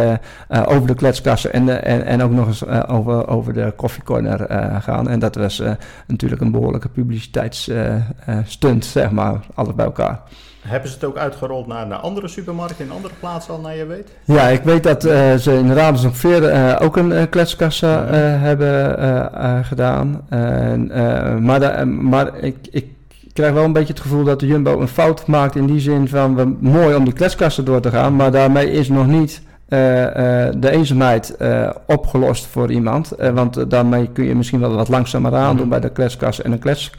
[0.66, 2.80] over de kletskassa en, en, en ook nog eens eh,
[3.12, 5.08] over, over de koffiecorner eh, gaan.
[5.08, 5.72] En dat was eh,
[6.06, 10.20] natuurlijk een behoorlijke publiciteitsstunt, zeg maar, alles bij elkaar.
[10.60, 13.86] Hebben ze het ook uitgerold naar, naar andere supermarkten in andere plaatsen al, naar je
[13.86, 14.08] weet?
[14.24, 18.10] Ja, ik weet dat eh, ze in Ravensonveer eh ook een eh, kletskassa eh,
[18.42, 19.18] hebben eh,
[19.58, 20.20] eh, gedaan.
[20.28, 22.86] En, eh, maar da- eh, maar ik, ik
[23.32, 26.08] krijg wel een beetje het gevoel dat de Jumbo een fout maakt in die zin
[26.08, 29.46] van we, mooi om die kletskassen door te gaan, maar daarmee is nog niet eh,
[29.46, 33.10] eh, de eenzaamheid eh, opgelost voor iemand.
[33.10, 36.44] Eh, want eh, daarmee kun je misschien wel wat langzamer aan doen bij de kletskassen
[36.44, 36.90] en een klets,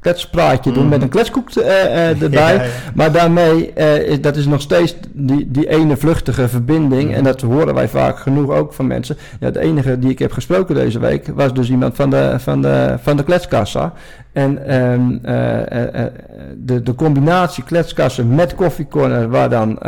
[0.00, 0.90] kletspraatje doen Mhm.
[0.92, 2.54] met een kletskoek eh, eh, erbij.
[2.54, 2.68] Ja, ja.
[2.94, 7.04] Maar daarmee, eh, is, dat is nog steeds die, die ene vluchtige verbinding.
[7.08, 7.14] Mhm.
[7.14, 9.16] En dat horen wij vaak genoeg ook van mensen.
[9.40, 12.62] Ja, de enige die ik heb gesproken deze week was dus iemand van de, van
[12.62, 13.92] de, van de kletskassa.
[14.32, 16.12] En ehm, eh, eh, eh,
[16.56, 19.78] de, de combinatie kletskassen met koffiecorner, waar dan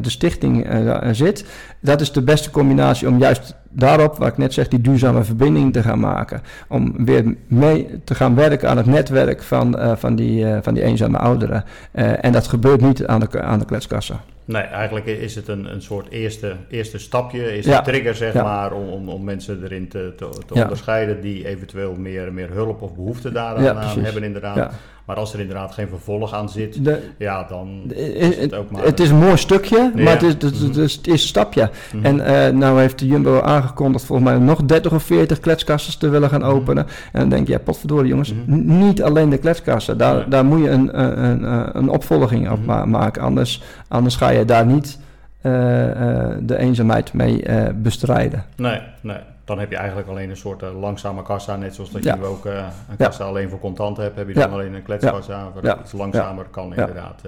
[0.00, 0.66] de stichting
[1.12, 1.44] zit,
[1.80, 5.72] dat is de beste combinatie om juist daarop, waar ik net zeg, die duurzame verbinding
[5.72, 6.42] te gaan maken.
[6.68, 10.74] Om weer mee te gaan werken aan het netwerk van, eh, van, die, eh, van
[10.74, 11.64] die eenzame ouderen.
[11.92, 14.20] Eh, en dat gebeurt niet aan de, aan de kletskassa.
[14.44, 17.78] Nee, eigenlijk is het een, een soort eerste, eerste stapje, is Ja.
[17.78, 18.42] een trigger zeg Ja.
[18.42, 20.62] maar, om, om, om mensen erin te, te, te Ja.
[20.62, 24.72] onderscheiden die eventueel meer, meer hulp of behoefte daaraan hebben inderdaad.
[25.10, 28.70] Maar als er inderdaad geen vervolg aan zit, De, ja, dan de- is het ook
[28.70, 28.84] maar...
[28.84, 30.02] het is een mooi stukje, Ja.
[30.02, 30.66] maar het is, het, is- Mhm.
[30.66, 31.70] het is het eerste stapje.
[31.92, 32.04] Mhm.
[32.04, 36.08] En eh nou heeft de Jumbo aangekondigd volgens mij nog 30 of 40 kletskassen te
[36.08, 36.50] willen gaan Mhm.
[36.50, 36.86] openen.
[37.12, 38.78] En dan denk je, ja, potverdorie jongens, Mhm.
[38.78, 39.98] niet alleen de kletskassen.
[39.98, 40.28] Daar, Nee.
[40.28, 42.66] daar moet je een, een, een, een opvolging op Mhm.
[42.66, 43.22] ma- maken.
[43.22, 44.98] Anders, anders ga je daar niet
[45.40, 48.44] eh, eh, de eenzaamheid mee eh, bestrijden.
[48.56, 49.16] Nee, nee,
[49.50, 51.56] dan heb je eigenlijk alleen een soort eh, langzame kassa.
[51.56, 52.14] Net zoals dat Ja.
[52.14, 54.82] je nu ook eh, een kassa alleen voor contanten hebt, heb je dan alleen een
[54.82, 55.50] kletskassa.
[55.54, 55.78] Waar Ja.
[55.80, 57.22] iets langzamer kan inderdaad.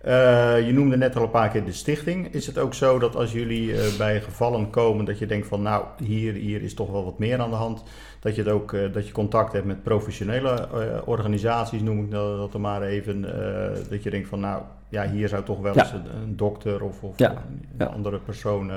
[0.00, 2.32] eh, je noemde net al een paar keer de stichting.
[2.34, 5.84] Is het ook zo dat als jullie bij gevallen komen dat je denkt van nou,
[6.02, 7.82] hier, hier is toch wel wat meer aan de hand.
[8.24, 10.68] Dat je, het ook, eh, dat je contact hebt met professionele eh,
[11.04, 13.24] organisaties, noem ik dat, er maar even.
[13.24, 15.80] eh, dat je denkt van nou, ja, hier zou toch wel Ja.
[15.82, 17.30] eens een, een dokter of, of Ja.
[17.30, 17.84] een, Ja.
[17.84, 18.70] andere persoon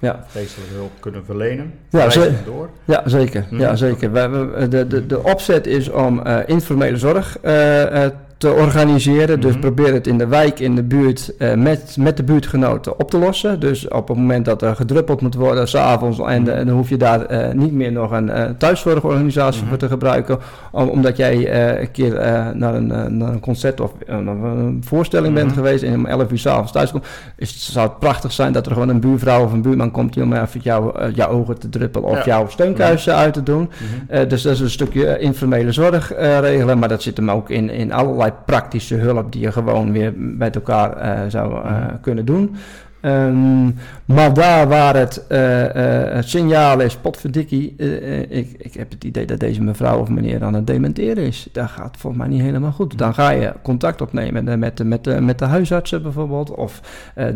[0.00, 0.24] Ja.
[0.28, 1.72] geestelijke hulp kunnen verlenen.
[1.90, 2.70] Ja, Wijs ze- het door.
[2.84, 3.46] Ja, zeker.
[3.50, 3.60] Mhm.
[3.60, 4.12] Ja, zeker.
[4.12, 8.04] We, we- de, de, de opzet is om informele zorg eh,
[8.42, 9.40] te organiseren.
[9.40, 9.60] Dus Mhm.
[9.60, 13.18] probeer het in de wijk, in de buurt, eh, met, met de buurtgenoten op te
[13.18, 13.60] lossen.
[13.60, 16.96] Dus op het moment dat er gedruppeld moet worden, s'avonds, en, eh, dan hoef je
[16.96, 19.68] daar eh, niet meer nog een thuiszorgorganisatie Mhm.
[19.68, 20.38] voor te gebruiken.
[20.72, 21.34] Om, omdat jij
[21.80, 22.12] een keer
[22.54, 25.54] naar, een, naar een concert of een voorstelling bent Mhm.
[25.56, 27.06] geweest en om 11 uur s'avonds thuis komt.
[27.36, 30.22] Is, zou het prachtig zijn dat er gewoon een buurvrouw of een buurman komt die
[30.22, 32.24] om even jou, jouw ogen te druppelen of Ja.
[32.24, 33.70] jouw steunkuisen uit te doen.
[34.08, 34.28] Mhm.
[34.28, 37.92] Dus dat is een stukje informele zorg regelen, maar dat zit hem ook in, in
[37.92, 42.56] allerlei praktische hulp die je gewoon weer met elkaar eh, zou eh, kunnen doen.
[43.02, 43.64] Ehm,
[44.04, 45.64] maar daar waar het, eh,
[46.06, 50.08] eh, het signaal is, potverdikkie, eh, ik, ik heb het idee dat deze mevrouw of
[50.08, 51.48] meneer aan het dementeren is.
[51.52, 52.98] Dat gaat volgens mij niet helemaal goed.
[52.98, 56.50] Dan ga je contact opnemen met, met, de- met, de, met de huisartsen bijvoorbeeld.
[56.54, 56.80] Of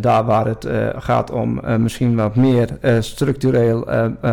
[0.00, 2.68] daar waar het gaat om misschien wat meer
[3.00, 3.86] structureel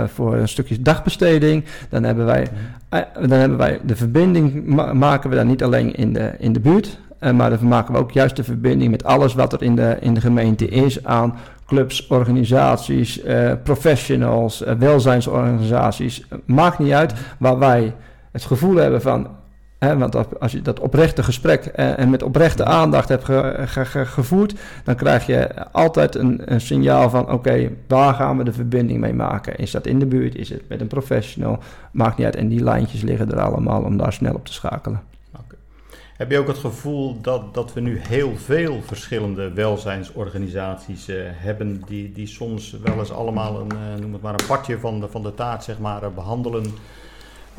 [0.07, 1.63] voor een stukje dagbesteding.
[1.89, 2.47] Dan hebben wij
[2.89, 6.53] eh, dan hebben wij de verbinding, ma- maken we dan niet alleen in de, in
[6.53, 6.99] de buurt,
[7.31, 10.13] maar dan maken we ook juist de verbinding met alles wat er in de, in
[10.13, 16.25] de gemeente is aan clubs, organisaties, eh, professionals, eh, welzijnsorganisaties.
[16.29, 17.93] Eh, Maakt niet uit waar wij
[18.31, 19.27] het gevoel hebben van.
[19.97, 24.05] Want als je dat oprechte gesprek eh, en met oprechte aandacht hebt ge- ge- ge-
[24.05, 28.99] gevoerd, dan krijg je altijd een, een signaal van: oké, waar gaan we de verbinding
[28.99, 29.55] mee maken?
[29.55, 30.35] Is dat in de buurt?
[30.35, 31.59] Is het met een professional?
[31.91, 32.35] Maakt niet uit.
[32.35, 35.01] En die lijntjes liggen er allemaal om daar snel op te schakelen.
[36.23, 41.81] Heb je ook het gevoel dat, dat we nu heel veel verschillende welzijnsorganisaties eh, hebben,
[41.85, 45.07] die, die soms wel eens allemaal een, eh, noem het maar een partje van de,
[45.07, 46.63] van de taart zeg maar, eh, behandelen?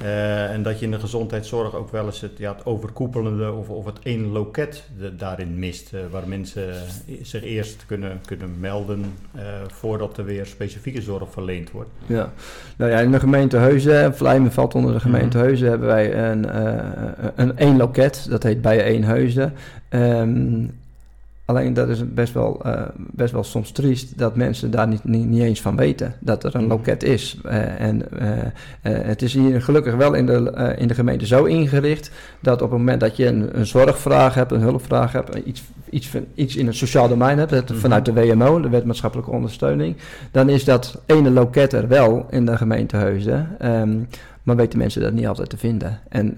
[0.02, 3.68] Eh, en dat je in de gezondheidszorg ook wel eens het, ja, het overkoepelende of,
[3.68, 5.92] of het één loket de- daarin mist.
[5.92, 6.74] eh, waar mensen
[7.22, 11.90] zich eerst kunnen, kunnen melden eh, voordat er weer specifieke zorg verleend wordt.
[12.06, 12.32] Ja,
[12.76, 15.46] nou ja, in de gemeente Heuzen, Vlijmen valt onder de gemeente Mhm.
[15.46, 16.46] Heuzen, hebben wij een,
[17.36, 19.52] een één loket, dat heet bij één Heuzen.
[19.88, 20.64] Ehm,
[21.44, 25.26] alleen dat is best wel, eh, best wel soms triest dat mensen daar niet, niet,
[25.26, 26.70] niet eens van weten dat er een Mhm.
[26.70, 27.38] loket is.
[27.44, 28.28] Eh, en eh,
[28.82, 32.78] het is hier gelukkig wel in de, in de gemeente zo ingericht dat op het
[32.78, 36.76] moment dat je een, een zorgvraag hebt, een hulpvraag hebt, iets, iets, iets in het
[36.76, 37.78] sociaal domein hebt, het- Mhm.
[37.78, 39.96] vanuit de WMO, de Wet Maatschappelijke Ondersteuning,
[40.30, 43.48] dan is dat ene loket er wel in de gemeente Heusden.
[43.58, 43.98] Ehm,
[44.42, 45.98] maar weten mensen dat niet altijd te vinden.
[46.08, 46.36] En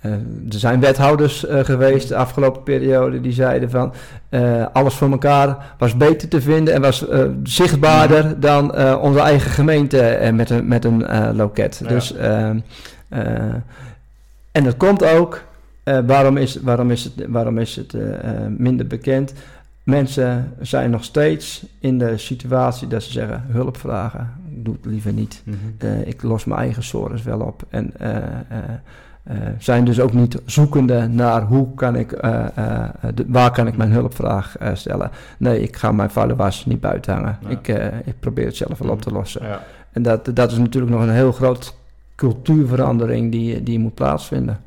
[0.00, 3.92] eh, er zijn wethouders eh, geweest de afgelopen periode die zeiden van
[4.28, 7.06] eh, alles voor elkaar was beter te vinden en was
[7.42, 11.80] zichtbaarder dan eh, onze eigen gemeente met een, met een loket.
[11.82, 11.88] Ja.
[11.88, 12.58] Dus, ehm,
[13.08, 13.24] eh,
[14.52, 15.48] en dat komt ook.
[16.06, 17.96] waarom, is, waarom is het, waarom is het
[18.58, 19.32] minder bekend?
[19.82, 24.84] Mensen zijn nog steeds in de situatie dat ze zeggen: hulp vragen, ik doe het
[24.84, 25.42] liever niet.
[25.78, 27.62] Eh, ik los mijn eigen sores wel op.
[27.68, 27.92] En
[29.58, 33.76] zijn dus ook niet zoekende naar hoe kan ik, eh, eh, de- waar kan ik
[33.76, 35.10] mijn hulpvraag eh, stellen.
[35.38, 37.38] Nee, ik ga mijn vuile was niet buiten hangen.
[37.42, 37.48] Ja.
[37.48, 39.46] Ik, eh, ik probeer het zelf wel op te lossen.
[39.46, 39.60] Ja.
[39.92, 41.74] En dat, dat is natuurlijk nog een heel groot
[42.14, 44.58] cultuurverandering die, die moet plaatsvinden.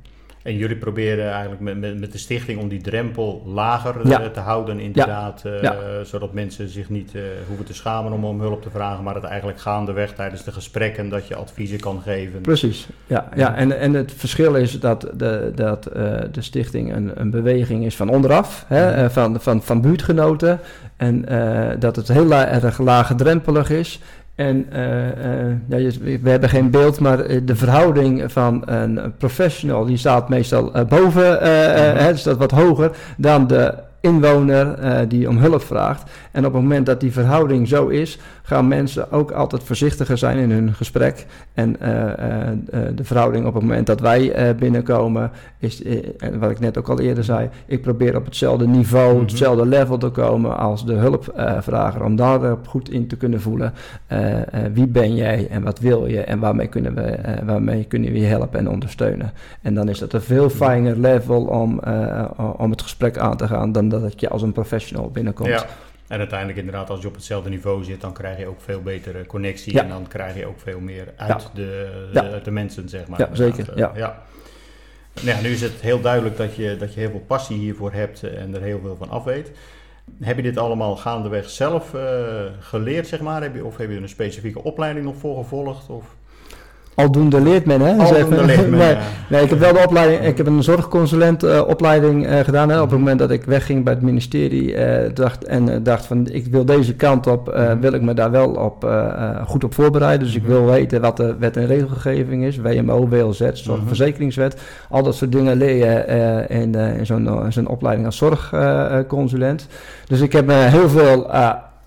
[0.43, 4.21] En jullie proberen eigenlijk met, met, met de stichting om die drempel lager Ja.
[4.21, 5.41] eh, te houden, inderdaad.
[5.45, 5.75] eh, Ja.
[6.03, 9.23] Zodat mensen zich niet eh, hoeven te schamen om om hulp te vragen, maar het
[9.23, 12.41] eigenlijk gaandeweg tijdens de gesprekken dat je adviezen kan geven.
[12.41, 13.29] Precies, ja.
[13.35, 13.55] ja.
[13.55, 15.83] En, en het verschil is dat de, dat,
[16.31, 20.59] de stichting een, een beweging is van onderaf, hè, van, van, van buurtgenoten.
[20.97, 21.25] En
[21.79, 23.99] dat het heel erg laagdrempelig is.
[24.35, 25.07] En eh,
[25.49, 29.97] eh, ja, je- we hebben geen beeld, maar eh, de verhouding van een professional, die
[29.97, 31.49] staat meestal boven, eh,
[31.93, 32.03] Mhm.
[32.03, 33.73] hè, dus dat wat hoger dan de
[34.03, 36.11] inwoner eh, die om hulp vraagt.
[36.31, 40.37] En op het moment dat die verhouding zo is, gaan mensen ook altijd voorzichtiger zijn
[40.37, 41.25] in hun gesprek.
[41.53, 42.57] En eh, eh,
[42.95, 45.83] de verhouding op het moment dat wij binnenkomen, is,
[46.17, 49.21] en wat ik net ook al eerder zei, ik probeer op hetzelfde niveau, Mhm.
[49.21, 53.73] hetzelfde level te komen als de hulpvrager, om daar goed in te kunnen voelen.
[54.73, 58.25] wie ben jij en wat wil je en waarmee kunnen we, waarmee kunnen we je
[58.25, 59.31] helpen en ondersteunen.
[59.61, 61.79] En dan is dat een veel fijner level om,
[62.57, 65.49] om het gesprek aan te gaan dan dat je als een professional binnenkomt.
[65.49, 65.65] Ja.
[66.07, 69.25] En uiteindelijk inderdaad, als je op hetzelfde niveau zit, dan krijg je ook veel betere
[69.25, 69.73] connectie.
[69.73, 69.83] Ja.
[69.83, 71.49] En dan krijg je ook veel meer uit Ja.
[71.53, 73.19] de, de, mensen, zeg maar.
[73.19, 73.55] Ja, inderdaad.
[73.55, 73.91] zeker, Eh, ja.
[73.95, 74.21] ja.
[75.21, 77.91] Nou ja, nu is het heel duidelijk dat je, dat je heel veel passie hiervoor
[77.91, 79.51] hebt en er heel veel van af weet.
[80.21, 82.01] Heb je dit allemaal gaandeweg zelf eh,
[82.59, 83.41] geleerd, zeg maar?
[83.41, 85.89] Heb je, of heb je er een specifieke opleiding nog voor gevolgd?
[85.89, 86.15] Of?
[86.95, 87.91] Aldoende leert men, hè?
[88.03, 88.95] Aldoende leert men, nee,
[89.29, 92.69] nee, ik heb wel de opleiding, ik heb een zorgconsulent eh, opleiding eh, gedaan.
[92.69, 96.27] Hè, op het moment dat ik wegging bij het ministerie eh, dacht, en dacht van
[96.31, 97.79] ik wil deze kant op, Mhm.
[97.79, 98.87] wil ik me daar wel op,
[99.47, 100.27] goed op voorbereiden.
[100.27, 100.51] Dus ik Mhm.
[100.51, 104.61] wil weten wat de wet en regelgeving is, WMO, WLZ, zorgverzekeringswet.
[104.89, 109.67] Al dat soort dingen leer je in, in zo'n zo'n opleiding als zorgconsulent.
[110.07, 111.27] dus ik heb me heel veel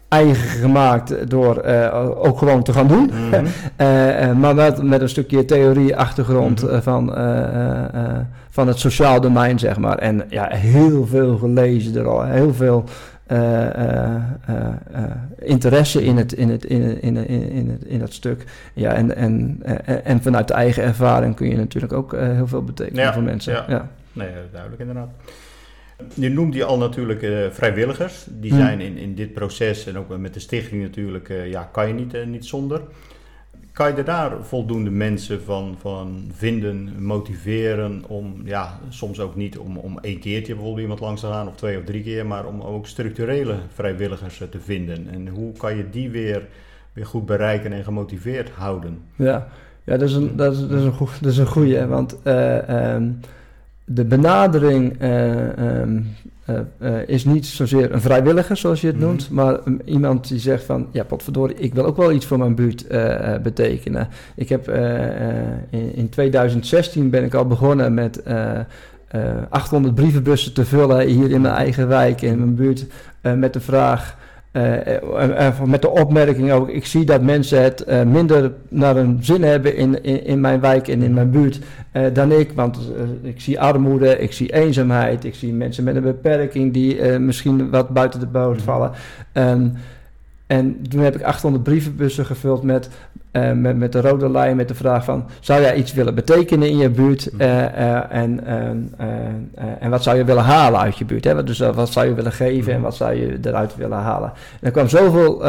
[0.09, 3.11] eigen gemaakt door eh, ook gewoon te gaan doen.
[3.30, 3.46] Mhm.
[3.76, 6.74] Eh, eh, maar met, met een stukje theorie-achtergrond Mhm.
[6.74, 7.14] eh, van,
[8.50, 9.98] van het sociaal domein, zeg maar.
[9.98, 12.84] En ja, heel veel gelezen er al, heel veel
[15.38, 18.44] interesse in het, in, het, in, in, het, in, het, in dat stuk.
[18.74, 19.62] Ja, en, en,
[20.04, 23.52] en vanuit de eigen ervaring kun je natuurlijk ook heel veel betekenen Ja, voor mensen.
[23.52, 23.64] ja.
[23.68, 23.88] Ja.
[24.12, 25.09] Nee, duidelijk inderdaad.
[26.14, 28.26] Je noemde je al natuurlijk eh, vrijwilligers.
[28.30, 28.61] Die Hmm.
[28.61, 31.94] zijn in, in dit proces en ook met de stichting natuurlijk, eh, ja, kan je
[31.94, 32.80] niet, eh, niet zonder.
[33.72, 39.59] Kan je er daar voldoende mensen van, van vinden, motiveren om, ja, soms ook niet
[39.59, 42.47] om, om één keertje bijvoorbeeld iemand langs te gaan of twee of drie keer, maar
[42.47, 45.09] om ook structurele vrijwilligers te vinden?
[45.11, 46.47] En hoe kan je die weer,
[46.92, 49.03] weer goed bereiken en gemotiveerd houden?
[49.16, 49.49] Ja,
[49.84, 51.84] ja dat, is een, dat, is, dat, is een dat is een goeie.
[51.84, 53.11] Want eh, ehm,
[53.89, 56.01] de benadering eh, ehm,
[56.45, 59.05] eh, eh, is niet zozeer een vrijwilliger, zoals je het Mhm.
[59.05, 62.39] noemt, maar um, iemand die zegt van, ja, potverdorie, ik wil ook wel iets voor
[62.39, 62.87] mijn buurt
[63.43, 64.09] betekenen.
[64.34, 64.68] Ik heb
[65.70, 68.59] in, in 2016 ben ik al begonnen met eh,
[69.09, 72.87] eh, 800 brievenbussen te vullen hier in mijn eigen wijk, in mijn buurt,
[73.20, 74.16] met de vraag...
[74.57, 79.18] eh, eh, eh, met de opmerking ook, ik zie dat mensen het minder naar hun
[79.20, 81.61] zin hebben in, in, mijn wijk en in mijn buurt
[82.12, 82.52] dan ik.
[82.52, 82.78] Want
[83.22, 87.88] ik zie armoede, ik zie eenzaamheid, ik zie mensen met een beperking die misschien wat
[87.88, 88.90] buiten de boot vallen.
[89.32, 89.68] Ehm,
[90.47, 92.88] en toen heb ik 800 brievenbussen gevuld met
[93.36, 95.24] eh, met, met de rode lijn, met de vraag van...
[95.40, 97.30] zou jij iets willen betekenen in je buurt?
[97.36, 99.16] eh, eh, en, eh, eh,
[99.55, 101.24] eh, en wat zou je willen halen uit je buurt?
[101.24, 101.44] Hè?
[101.44, 104.28] Dus wat zou je willen geven en wat zou je eruit willen halen?
[104.28, 105.44] En er kwam zoveel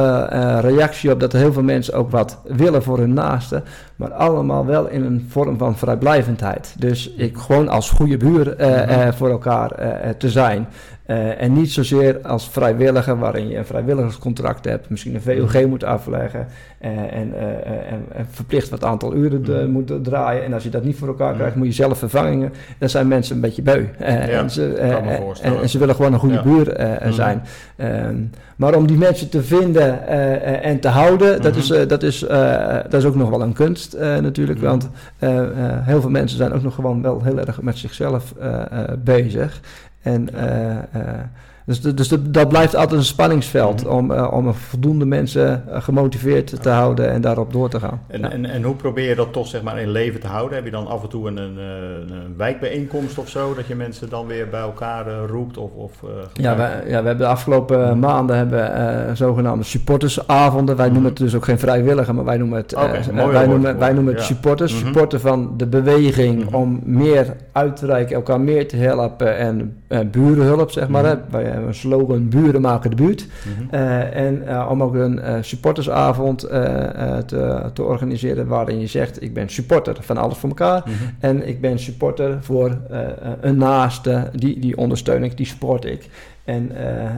[0.60, 3.64] reactie op dat er heel veel mensen ook wat willen voor hun naasten...
[3.96, 6.76] maar allemaal wel in een vorm van vrijblijvendheid.
[6.80, 9.72] Dus ik gewoon als goede buur eh, voor elkaar
[10.18, 10.68] te zijn...
[11.08, 15.84] Eh, en niet zozeer als vrijwilliger, waarin je een vrijwilligerscontract hebt, misschien een VOG moet
[15.84, 16.48] afleggen
[16.80, 19.70] eh, en, eh, en, en verplicht wat aantal uren de- Mhm.
[19.72, 20.44] moet draaien.
[20.44, 21.38] En als je dat niet voor elkaar Mhm.
[21.38, 22.54] krijgt, moet je zelf vervangingen.
[22.78, 23.84] Dan zijn mensen een beetje beu.
[24.00, 24.74] Ja, en, ze,
[25.42, 26.44] en, ze willen gewoon een goede Ja.
[26.44, 26.76] buur
[27.14, 27.42] zijn.
[27.76, 28.16] Ehm,
[28.56, 30.08] maar om die mensen te vinden
[30.64, 32.20] en te houden, dat, is, dat, is,
[32.90, 34.60] dat is ook nog wel een kunst natuurlijk.
[34.60, 34.90] Want
[35.84, 38.34] heel veel mensen zijn ook nog gewoon wel heel erg met zichzelf
[39.04, 39.60] bezig.
[40.08, 41.24] En eh, eh,
[41.68, 43.94] dus, de- dus dat blijft altijd een spanningsveld Mhm.
[43.94, 48.02] om, eh, om voldoende mensen eh, gemotiveerd te houden en daarop door te gaan.
[48.08, 48.32] En, Ja.
[48.32, 50.56] en, en hoe probeer je dat toch zeg maar in leven te houden?
[50.56, 53.76] Heb je dan af en toe een, een, eh, een wijkbijeenkomst of zo, dat je
[53.76, 55.58] mensen dan weer bij elkaar roept?
[55.58, 60.76] Of, of, eh, Ja, wij, ja, we hebben de afgelopen maanden hebben, eh, zogenaamde supportersavonden.
[60.76, 62.76] Wij noemen het dus ook geen vrijwilliger, maar wij noemen het,
[63.32, 64.28] wij noemen, wij noemen het ja.
[64.28, 64.74] supporters.
[64.74, 64.86] Mhm.
[64.86, 66.56] Supporten van de beweging Mhm.
[66.56, 71.04] om meer uit te reiken, elkaar meer te helpen en eh, burenhulp, zeg maar.
[71.04, 71.12] Mhm.
[71.38, 71.56] hè.
[71.64, 73.26] Een slogan, buren maken de buurt.
[73.28, 73.76] Mhm.
[73.76, 78.88] Eh, en eh, om ook een eh, supportersavond eh, eh, te, te organiseren waarin je
[78.88, 80.84] zegt, ik ben supporter van alles voor elkaar.
[80.86, 80.94] Mhm.
[81.20, 83.10] En ik ben supporter voor eh, eh,
[83.42, 86.10] een naaste, die, die ondersteun ik, die support ik.
[86.44, 87.12] En, eh, eh,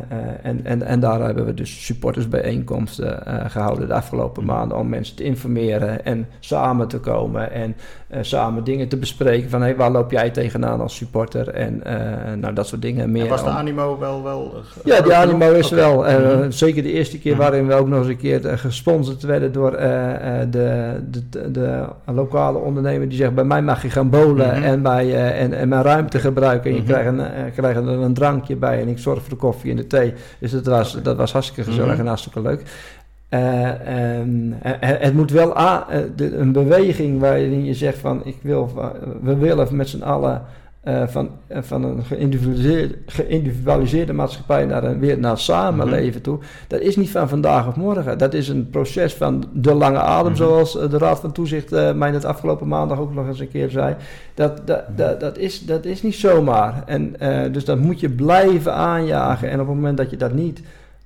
[0.43, 4.53] en, en, en daar hebben we dus supportersbijeenkomsten eh, gehouden de afgelopen Mhm.
[4.53, 7.75] maanden om mensen te informeren en samen te komen en
[8.09, 12.33] eh, samen dingen te bespreken van hey, waar loop jij tegenaan als supporter en eh,
[12.33, 13.23] nou, dat soort dingen meer.
[13.23, 14.23] En was de animo wel...
[14.23, 16.01] wel eh, ja, die animo is wel.
[16.03, 16.51] Mhm.
[16.51, 17.41] Zeker de eerste keer Mhm.
[17.41, 23.09] waarin we ook nog eens een keer gesponsord werden door de, de, de, lokale ondernemer
[23.09, 24.63] die zegt: bij mij mag je gaan bowlen Mhm.
[24.63, 26.71] en, bij, en, en mijn ruimte gebruiken.
[26.71, 27.21] En je krijgt, een,
[27.55, 30.13] krijgt er een drankje bij en ik zorg voor de koffie en de thee.
[30.39, 32.63] Dus dat was, dat was hartstikke gezellig en hartstikke leuk.
[33.29, 38.21] Eh, en, eh, het moet wel a- eh, de- een beweging waarin je zegt van
[38.25, 38.69] ik wil,
[39.21, 40.41] we willen met z'n allen
[40.83, 46.39] eh, van, eh, van een geïndividualiseerde, geïndividualiseerde maatschappij naar een, weer naar samenleven toe.
[46.67, 48.17] Dat is niet van vandaag of morgen.
[48.17, 50.41] Dat is een proces van de lange adem, Mhm.
[50.41, 53.49] zoals eh, de Raad van Toezicht eh, mij net afgelopen maandag ook nog eens een
[53.51, 53.95] keer zei.
[54.33, 56.83] Dat, dat, dat, dat, is, dat is niet zomaar.
[56.85, 59.49] En, eh, dus dat moet je blijven aanjagen.
[59.49, 60.61] En op het moment dat je dat niet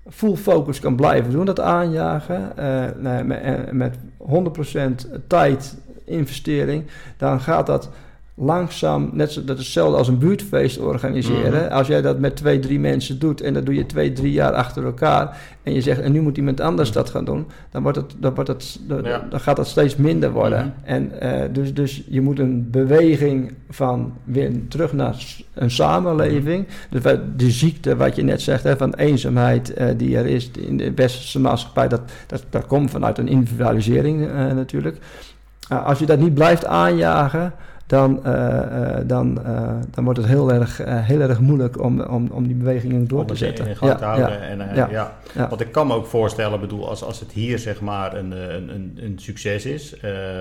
[0.09, 1.31] full focus kan blijven.
[1.31, 6.85] Doen, dat aanjagen, eh, met, eh, met 100% tijd investering,
[7.17, 7.89] dan gaat dat
[8.35, 11.63] langzaam, net zo, dat is hetzelfde als een buurtfeest organiseren.
[11.65, 11.73] Mhm.
[11.73, 14.51] Als jij dat met twee, drie mensen doet en dat doe je twee, drie jaar
[14.53, 17.97] achter elkaar en je zegt en nu moet iemand anders dat gaan doen, dan, wordt
[17.97, 19.07] het, dan, wordt het, dan, Mhm.
[19.07, 19.27] Ja.
[19.29, 20.59] dan gaat dat steeds minder worden.
[20.83, 20.89] Mhm.
[20.93, 26.67] En eh, dus, dus je moet een beweging van weer terug naar een samenleving.
[26.89, 30.51] Dus wat- de ziekte, wat je net zegt, hè, van eenzaamheid eh, die er is
[30.59, 34.97] in de westerse maatschappij, dat, dat, dat komt vanuit een individualisering eh, natuurlijk.
[35.85, 37.53] Als je dat niet blijft aanjagen,
[37.85, 42.27] dan, uh, uh, dan, uh, dan wordt het heel erg, heel erg moeilijk om, om,
[42.31, 43.63] om die bewegingen door om te zetten.
[43.65, 44.41] in, in gang te houden.
[44.41, 45.11] en, ja.
[45.49, 48.69] Want ik kan me ook voorstellen, bedoel, als, als het hier zeg maar een, een,
[48.69, 49.95] een, een succes is.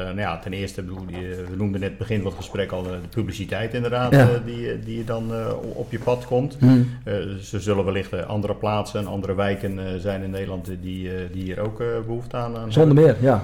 [0.04, 2.96] Nou ja, ten eerste, bedoel, die, we noemden net begin van het gesprek al de
[3.10, 4.10] publiciteit inderdaad,
[4.44, 5.30] die, die je dan
[5.74, 6.56] op je pad komt.
[6.58, 6.88] Hmm.
[7.40, 10.80] ze zullen wellicht andere plaatsen en andere wijken zijn in Nederland die,
[11.32, 13.42] die hier ook behoefte aan, aan Zonder meer, ja.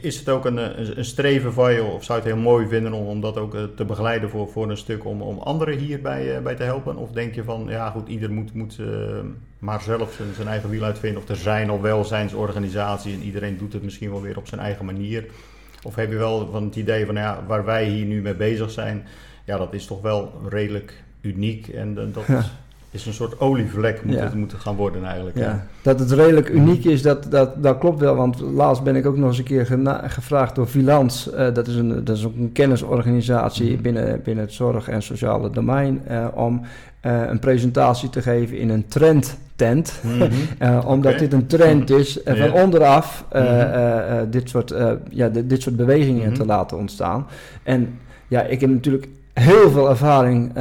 [0.00, 2.66] Is het ook een, een, een, streven van je, of zou je het heel mooi
[2.66, 5.78] vinden om, om dat ook uh, te begeleiden voor, voor een stuk om, om anderen
[5.78, 6.96] hierbij uh, bij te helpen?
[6.96, 8.86] Of denk je van, ja goed, ieder moet, moet uh,
[9.58, 11.22] maar zelf zijn, zijn, eigen wiel uitvinden?
[11.22, 14.84] Of er zijn al welzijnsorganisaties en iedereen doet het misschien wel weer op zijn eigen
[14.84, 15.26] manier?
[15.82, 18.70] Of heb je wel van het idee van, ja, waar wij hier nu mee bezig
[18.70, 19.06] zijn,
[19.44, 22.26] ja, dat is toch wel redelijk uniek en dat...
[22.26, 22.50] Ja is
[22.92, 24.22] een soort olievlek moet Ja.
[24.22, 25.36] het moeten gaan worden eigenlijk.
[25.36, 25.44] Ja.
[25.44, 25.66] Ja.
[25.82, 28.14] Dat het redelijk uniek is, dat, dat, dat klopt wel.
[28.16, 29.66] Want laatst ben ik ook nog eens een keer
[30.06, 31.30] gevraagd door Vilans.
[31.32, 33.82] Uh, dat, is een, dat is ook een kennisorganisatie Mhm.
[33.82, 36.02] binnen, binnen het zorg- en sociale domein.
[36.10, 36.60] Uh, om
[37.06, 40.00] uh, een presentatie te geven in een trendtent.
[40.02, 40.28] Mhm.
[40.62, 44.30] uh, omdat dit een trend is uh, van onderaf Mhm.
[44.30, 44.74] dit, soort,
[45.10, 46.34] ja, dit, dit soort bewegingen Mhm.
[46.38, 47.26] te laten ontstaan.
[47.62, 50.56] En ja, ik heb natuurlijk heel veel ervaring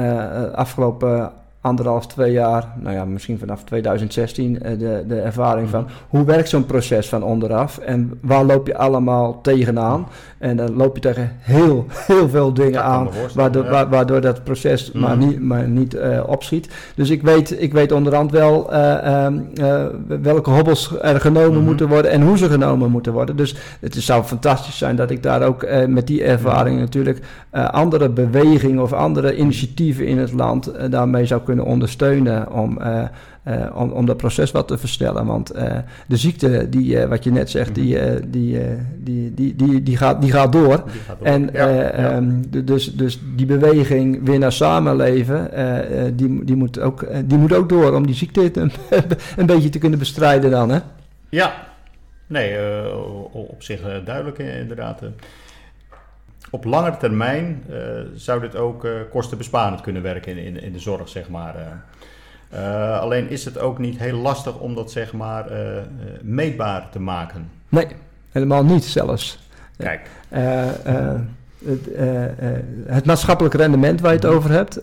[0.55, 6.23] afgelopen anderhalf, twee jaar, nou ja, misschien vanaf 2016, eh, de, de ervaring van hoe
[6.25, 10.07] werkt zo'n proces van onderaf en waar loop je allemaal tegenaan.
[10.37, 13.89] En dan loop je tegen heel, heel veel dingen aan, waardoor, ja.
[13.89, 15.27] waardoor dat proces maar Mhm.
[15.27, 16.69] niet, maar niet eh, opschiet.
[16.95, 19.85] Dus ik weet, ik weet onderhand wel eh, ehm, eh,
[20.21, 21.65] welke hobbels er genomen Mhm.
[21.65, 23.35] moeten worden en hoe ze genomen moeten worden.
[23.35, 28.09] Dus het zou fantastisch zijn dat ik daar ook met die ervaring natuurlijk eh, andere
[28.09, 33.03] bewegingen of andere initiatieven in het land daarmee zou kunnen ondersteunen om, eh,
[33.43, 35.25] eh, om, om dat proces wat te versnellen.
[35.25, 35.77] Want eh,
[36.07, 38.59] de ziekte, die, wat je net zegt, die, eh, die,
[38.97, 40.83] die, die, die, die, gaat, die gaat door.
[40.91, 41.27] Die gaat door.
[41.27, 45.49] En Ja, eh, ehm, dus, dus die beweging weer naar samenleven,
[46.15, 48.69] die, die, moet ook, die moet ook door om die ziekte te-
[49.37, 50.69] een beetje te kunnen bestrijden dan.
[50.69, 50.79] Hè?
[51.29, 51.53] Ja,
[52.27, 52.57] nee,
[53.31, 55.01] op zich duidelijk inderdaad.
[56.51, 57.77] Op langere termijn eh,
[58.15, 61.55] zou dit ook eh, kostenbesparend kunnen werken in, in, in de zorg, zeg maar.
[62.49, 62.99] eh.
[62.99, 65.45] Alleen is het ook niet heel lastig om dat, zeg maar,
[66.21, 67.49] meetbaar te maken.
[67.69, 67.87] Nee,
[68.31, 69.39] helemaal niet zelfs.
[69.77, 70.09] Kijk,
[71.65, 71.89] het,
[72.85, 74.81] het maatschappelijk rendement waar je het over hebt,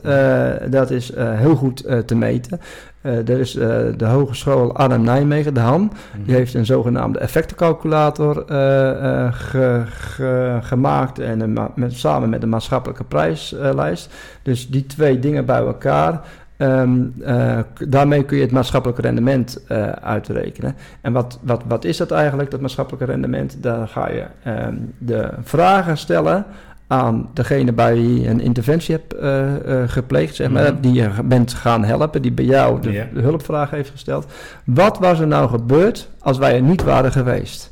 [0.73, 2.61] dat is heel goed te meten.
[3.07, 5.93] Eh er is eh, de Hogeschool Arnhem-Nijmegen, de HAN,
[6.25, 12.47] die heeft een zogenaamde effectencalculator eh, ge- ge- gemaakt en een met, samen met de
[12.47, 14.15] maatschappelijke prijslijst.
[14.43, 16.21] dus die twee dingen bij elkaar.
[16.57, 19.65] ehm, eh, daarmee kun je het maatschappelijk rendement
[20.03, 20.75] uitrekenen.
[21.01, 23.63] En wat, wat, wat is dat eigenlijk, dat maatschappelijke rendement?
[23.63, 26.45] Daar ga je ehm, de vragen stellen
[26.87, 30.81] aan degene bij wie je een interventie hebt eh, eh, gepleegd, zeg maar, Mhm.
[30.81, 34.27] die je bent gaan helpen, die bij jou de, hulpvraag heeft gesteld.
[34.65, 37.71] Wat was er nou gebeurd als wij er niet waren geweest?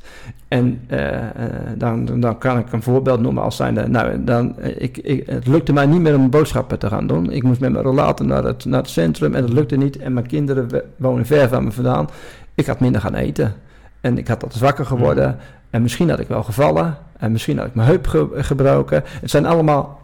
[0.49, 1.09] En eh,
[1.77, 5.73] dan, dan kan ik een voorbeeld noemen als zijnde, nou, dan, ik, ik, het lukte
[5.73, 7.31] mij niet meer om boodschappen te gaan doen.
[7.31, 9.99] Ik moest met mijn rollator naar het, naar het centrum en dat lukte niet.
[9.99, 12.09] En mijn kinderen wonen ver van me vandaan.
[12.55, 13.55] Ik had minder gaan eten.
[14.01, 15.37] En ik had wat zwakker geworden.
[15.75, 16.97] En misschien had ik wel gevallen.
[17.19, 19.03] En misschien had ik mijn heup ge- gebroken.
[19.07, 20.01] Het zijn allemaal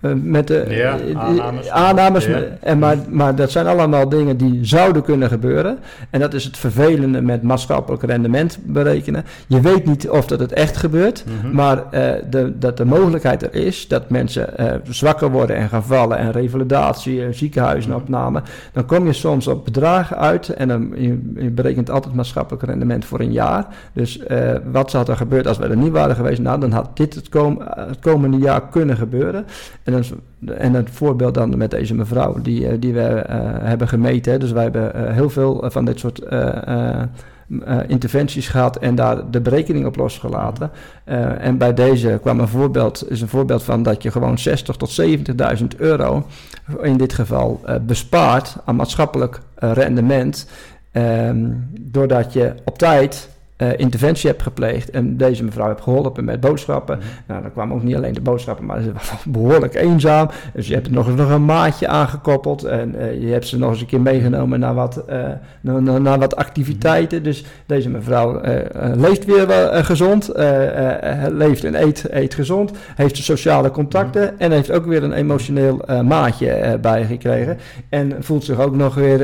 [0.00, 1.70] eh, met de Ja, eh, aannames.
[1.70, 2.40] aannames Ja.
[2.60, 5.78] en maar, maar dat zijn allemaal dingen die zouden kunnen gebeuren.
[6.10, 9.24] En dat is het vervelende met maatschappelijk rendement berekenen.
[9.46, 11.24] Je weet niet of dat het echt gebeurt.
[11.42, 11.54] Mhm.
[11.54, 15.84] Maar eh, de, dat de mogelijkheid er is dat mensen eh, zwakker worden en gaan
[15.84, 18.42] vallen en revalidatie, eh, ziekenhuizenopname,
[18.72, 23.04] dan kom je soms op bedragen uit en dan je, je berekent altijd maatschappelijk rendement
[23.04, 23.66] voor een jaar.
[23.92, 26.40] Dus eh, wat zou er gebeurd als we er niet waren geweest?
[26.40, 29.46] Nou, dan had dit het, kom, eh, het komende jaar kunnen gebeuren.
[29.88, 30.12] En, is-
[30.58, 34.40] en het voorbeeld dan met deze mevrouw die, eh, die we eh, hebben gemeten.
[34.40, 36.22] Dus wij hebben eh, heel veel van dit soort
[37.86, 40.70] interventies gehad en daar de berekening op losgelaten.
[41.38, 45.00] En bij deze kwam een voorbeeld, is een voorbeeld van dat je gewoon 60 tot
[45.00, 46.26] 70.000 euro
[46.82, 50.48] in dit geval bespaart aan maatschappelijk rendement.
[50.92, 51.46] ehm,
[51.80, 53.28] doordat je op tijd
[53.58, 56.98] eh, interventie hebt gepleegd en deze mevrouw hebt geholpen met boodschappen.
[57.26, 60.28] Nou, dan kwamen ook niet alleen de boodschappen, maar ze was behoorlijk eenzaam.
[60.54, 63.70] Dus je hebt er nog, nog een maatje aangekoppeld en eh, je hebt ze nog
[63.70, 65.18] eens een keer meegenomen naar wat, eh,
[65.60, 67.22] naar, naar, naar wat activiteiten.
[67.22, 68.40] Dus deze mevrouw
[68.94, 70.30] leeft weer wel gezond,
[71.30, 76.78] leeft en eet, eet gezond, heeft sociale contacten en heeft ook weer een emotioneel maatje
[76.80, 77.58] bijgekregen.
[77.88, 79.18] En voelt zich ook nog weer,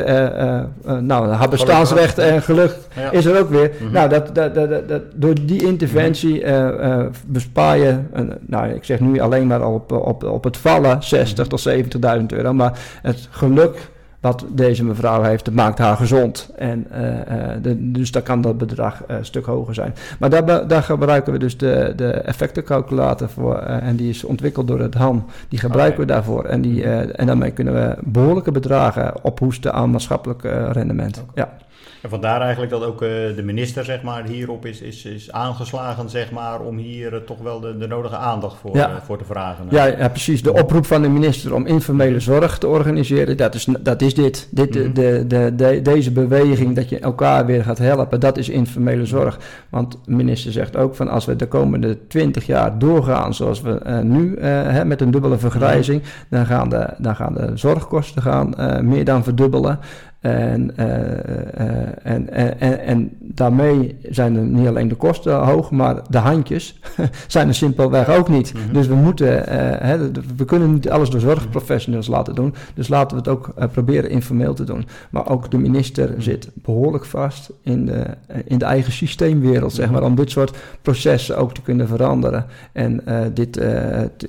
[1.01, 3.11] nou, haar bestaansrecht en geluk Ja.
[3.11, 3.71] is er ook weer.
[3.81, 3.93] Mhm.
[3.93, 7.99] Nou, dat, dat, dat, dat, dat- door die interventie eh, eh, bespaar je,
[8.47, 12.53] nou, ik zeg nu alleen maar op, op, op het vallen 60 tot 70.000 euro,
[12.53, 16.51] maar het geluk wat deze mevrouw heeft, maakt haar gezond.
[16.57, 19.95] En, eh, de, dus daar kan dat bedrag een stuk hoger zijn.
[20.19, 23.57] Maar daar, daar gebruiken we dus de, de effectencalculator voor.
[23.59, 25.27] en die is ontwikkeld door het HAN.
[25.49, 26.45] Die gebruiken we daarvoor.
[26.45, 31.25] En, die, en daarmee kunnen we behoorlijke bedragen ophoesten aan maatschappelijk rendement.
[31.35, 31.57] Ja.
[32.05, 36.11] En vandaar eigenlijk dat ook eh, de minister zeg maar, hierop is, is, is aangeslagen
[36.11, 38.89] zeg maar, om hier eh, toch wel de, de nodige aandacht voor, Ja.
[38.89, 39.67] eh, voor te vragen.
[39.71, 40.43] Ja, ja, precies.
[40.43, 44.49] De oproep van de minister om informele zorg te organiseren, dat is, dat is dit.
[44.51, 44.93] dit Mhm.
[44.93, 49.39] de, de, de, deze beweging dat je elkaar weer gaat helpen, dat is informele zorg.
[49.69, 54.01] Want de minister zegt ook van als we de komende twintig jaar doorgaan zoals we
[54.03, 58.55] nu hè, met een dubbele vergrijzing, dan, gaan de, dan gaan de zorgkosten gaan,
[58.89, 59.79] meer dan verdubbelen.
[60.25, 65.71] En, eh, eh, en, en, en, en daarmee zijn er niet alleen de kosten hoog,
[65.71, 66.81] maar de handjes
[67.27, 68.55] zijn er simpelweg ook niet.
[68.55, 68.73] Mhm.
[68.73, 72.55] Dus we moeten, eh, hè, we kunnen niet alles door zorgprofessionals laten doen.
[72.75, 74.87] Dus laten we het ook proberen informeel te doen.
[75.11, 78.05] Maar ook de minister zit behoorlijk vast in de,
[78.45, 82.47] in de eigen systeemwereld, zeg maar, om dit soort processen ook te kunnen veranderen.
[82.73, 83.05] En
[83.35, 83.61] dit,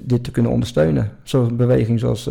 [0.01, 1.11] dit te kunnen ondersteunen.
[1.23, 2.29] Zo'n beweging zoals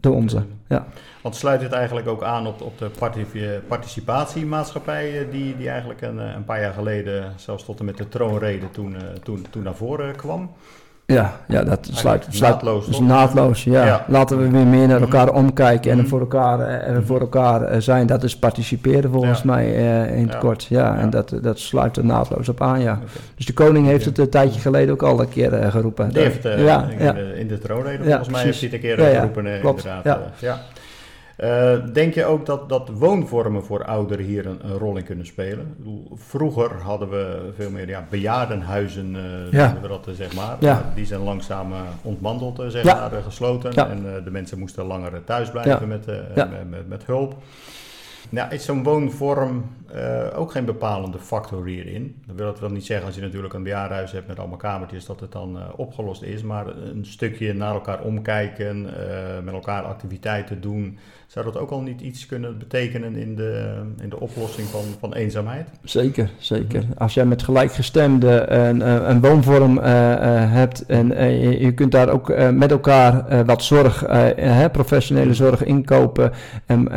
[0.00, 0.42] de onze.
[0.68, 0.86] ja.
[1.22, 3.26] Want sluit het eigenlijk ook aan op, op de parti-
[3.68, 7.96] participatiemaatschappij eh, die, die eigenlijk een, eh, een paar jaar geleden, zelfs tot en met
[7.96, 10.50] de troonrede, toen, eh, toen, toen naar voren kwam?
[11.06, 13.64] Ja, ja, dat sluit, sluit naadloos, dus naadloos.
[13.64, 13.86] Ja.
[13.86, 14.04] Ja.
[14.08, 16.06] Laten we weer meer naar elkaar omkijken en Mhm.
[16.06, 18.06] voor elkaar, er voor elkaar zijn.
[18.06, 19.46] Dat is participeren volgens Ja.
[19.46, 19.70] mij
[20.16, 20.38] in het Ja.
[20.38, 20.64] kort.
[20.64, 22.98] Ja, en dat, dat sluit er naadloos op aan, ja.
[23.36, 26.08] Dus de koning heeft het een tijdje geleden ook al een keer geroepen.
[26.08, 28.60] Die heeft ja, in, de, in de troonrede, Ja, volgens mij heeft precies.
[28.80, 29.84] hij het een keer geroepen, klopt.
[29.84, 30.22] inderdaad.
[30.38, 30.60] Ja.
[31.38, 35.26] Eh, denk je ook dat, dat woonvormen voor ouderen hier een, een rol in kunnen
[35.26, 35.58] spelen?
[35.66, 39.10] Ik bedoel, vroeger hadden we veel meer ja, bejaardenhuizen,
[39.50, 39.64] Ja.
[39.64, 40.56] noemen we dat, eh, zeg maar.
[40.60, 40.92] Ja.
[40.94, 41.72] Die zijn langzaam
[42.02, 43.72] ontmanteld, eh, zeg maar, gesloten.
[43.72, 46.06] En de mensen moesten langer thuis blijven met,
[46.70, 47.36] met, met hulp.
[48.28, 52.22] Nou, is zo'n woonvorm eh, ook geen bepalende factor hierin?
[52.26, 55.06] Dat wil het wel niet zeggen als je natuurlijk een bejaardenhuis hebt met allemaal kamertjes
[55.06, 56.42] dat het dan eh, opgelost is.
[56.42, 60.98] Maar een stukje naar elkaar omkijken, eh, met elkaar activiteiten doen.
[61.26, 65.14] Zou dat ook al niet iets kunnen betekenen in de, in de oplossing van, van
[65.14, 65.68] eenzaamheid?
[65.82, 66.84] Zeker, zeker.
[66.96, 71.08] Als jij met gelijkgestemden een, een woonvorm hebt en
[71.60, 74.04] je, kunt daar ook met elkaar wat zorg,
[74.72, 76.32] professionele zorg inkopen
[76.66, 76.88] en,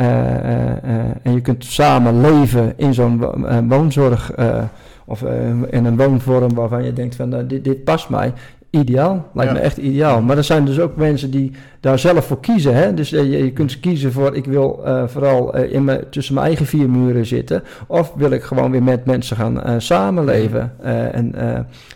[1.22, 4.62] en je kunt samen leven in zo'n eh, woonzorg eh,
[5.04, 8.32] of eh, in een woonvorm waarvan je denkt van nou, dit, dit past mij.
[8.70, 9.58] Ideaal, lijkt Ja.
[9.58, 10.22] me echt ideaal.
[10.22, 11.52] Maar er zijn dus ook mensen die
[11.82, 12.74] daar zelf voor kiezen.
[12.74, 12.94] Hè?
[12.94, 16.34] Dus eh, je, je kunt kiezen voor, ik wil eh, vooral eh, in mijn, tussen
[16.34, 17.62] mijn eigen vier muren zitten.
[17.86, 20.72] Of wil ik gewoon weer met mensen gaan samenleven.
[21.12, 21.32] En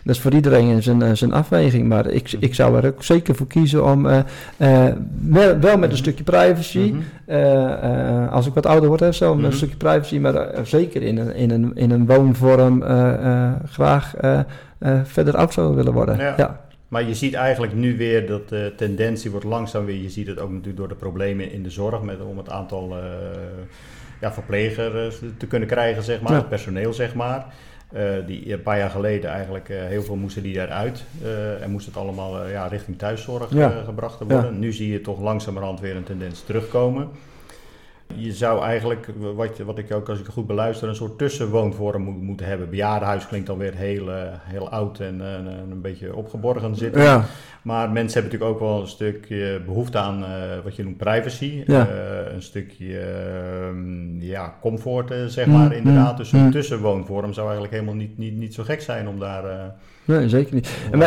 [0.03, 1.87] dat is voor iedereen zijn, zijn afweging.
[1.87, 4.03] Maar ik, ik zou er ook zeker voor kiezen om,
[5.19, 6.93] wel, wel met een stukje privacy.
[7.25, 8.27] Mhm.
[8.29, 9.45] als ik wat ouder word, hè, zo met Mhm.
[9.45, 10.19] een stukje privacy.
[10.19, 12.83] Maar zeker in een, in een, in een woonvorm
[13.71, 14.13] graag
[15.03, 16.17] verder oud zou willen worden.
[16.17, 16.59] Ja.
[16.87, 20.01] Maar je ziet eigenlijk nu weer dat de tendentie wordt langzaam weer.
[20.01, 22.97] Je ziet het ook natuurlijk door de problemen in de zorg met, om het aantal
[22.97, 23.03] eh
[24.21, 26.37] ja, verplegers te kunnen krijgen, zeg maar, Ja.
[26.37, 27.45] het personeel, zeg maar.
[27.91, 31.71] Eh, die een paar jaar geleden eigenlijk eh, heel veel moesten die eruit eh, en
[31.71, 33.69] moest het allemaal ja, richting thuiszorg Ja.
[33.85, 34.59] gebracht worden.
[34.59, 37.09] Nu zie je toch langzamerhand weer een tendens terugkomen.
[38.15, 42.21] Je zou eigenlijk, wat, wat ik ook als ik goed beluister, een soort tussenwoonvorm moet,
[42.21, 42.69] moeten hebben.
[42.69, 45.33] Bejaardenhuis klinkt dan weer heel, eh, heel oud en eh,
[45.71, 47.01] een beetje opgeborgen zitten.
[47.01, 47.23] Ja.
[47.61, 50.29] Maar mensen hebben natuurlijk ook wel een stukje behoefte aan eh,
[50.63, 51.63] wat je noemt privacy.
[51.67, 51.87] Ja.
[51.87, 56.11] Eh, een stukje ehm, ja, comfort, eh, zeg Mm, maar, inderdaad.
[56.11, 56.51] mm, Dus zo'n mm.
[56.51, 59.65] tussenwoonvorm zou eigenlijk helemaal niet, niet, niet zo gek zijn om daar, eh,
[60.07, 60.69] Nee, zeker niet.
[60.91, 61.01] En.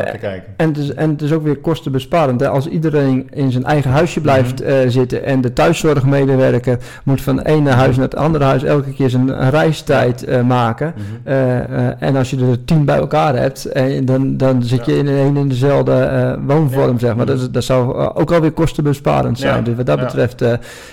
[0.57, 2.41] En het, is, en het is ook weer kostenbesparend.
[2.41, 2.49] Hè?
[2.49, 4.69] Als iedereen in zijn eigen huisje blijft Mhm.
[4.71, 8.93] eh, zitten en de thuiszorgmedewerker moet van het ene huis naar het andere huis elke
[8.93, 10.95] keer zijn een reistijd eh, maken.
[10.97, 11.29] Mhm.
[11.35, 13.69] Eh, en als je er tien bij elkaar hebt,
[14.07, 14.99] dan, dan zit je Ja.
[14.99, 16.99] in een in dezelfde woonvorm, Ja.
[16.99, 17.27] zeg maar.
[17.27, 19.57] Dat, is- dat zou ook alweer kostenbesparend zijn.
[19.57, 19.61] Ja.
[19.63, 20.43] Dus wat dat betreft.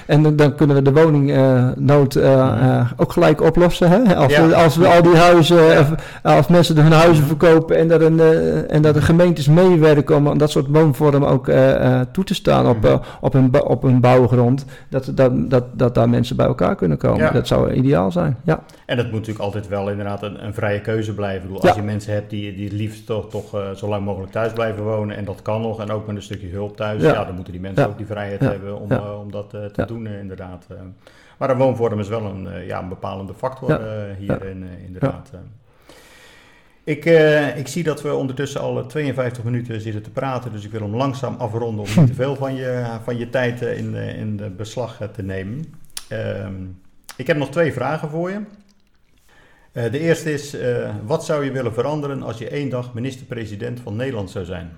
[0.06, 2.84] en dan, dan kunnen we de woningnood Mhm.
[2.98, 3.90] ook gelijk oplossen.
[3.90, 4.16] Hè?
[4.16, 5.58] Als, als we al die huizen,
[6.24, 10.52] als mensen hun huizen verkopen en, een, eh, en dat de gemeentes meewerken om dat
[10.52, 12.98] soort woonvormen ook eh, eh, toe te staan op, Mhm.
[13.22, 14.66] op, een, op een bouwgrond.
[14.90, 17.20] Dat, dat, dat, dat daar mensen bij elkaar kunnen komen.
[17.20, 17.32] Ja.
[17.32, 18.38] Dat zou ideaal zijn.
[18.44, 18.64] Ja.
[18.86, 21.42] En dat moet natuurlijk altijd wel inderdaad een, een vrije keuze blijven.
[21.42, 21.68] Ik bedoel, Ja.
[21.68, 24.84] Als je mensen hebt die, die het liefst toch, toch zo lang mogelijk thuis blijven
[24.84, 27.26] wonen en dat kan nog en ook met een stukje hulp thuis, ja, Ja.
[27.26, 28.92] dan moeten die mensen ook die vrijheid hebben om,
[29.22, 30.68] om dat te doen inderdaad.
[31.38, 33.80] Maar een woonvorm is wel een, ja, een bepalende factor Ja.
[34.20, 35.32] hierin inderdaad.
[36.88, 36.94] Eh.
[36.96, 40.66] Ik, eh, ik zie dat we ondertussen al eh, 52 minuten zitten te praten, dus
[40.66, 43.78] ik wil hem langzaam afronden om niet te veel van je, van je tijd eh,
[43.78, 45.74] in, eh, in de beslag eh, te nemen.
[46.08, 46.54] Ehm,
[47.16, 48.42] ik heb nog twee vragen voor je.
[49.72, 53.80] Eh, de eerste is, eh, wat zou je willen veranderen als je één dag minister-president
[53.80, 54.72] van Nederland zou zijn?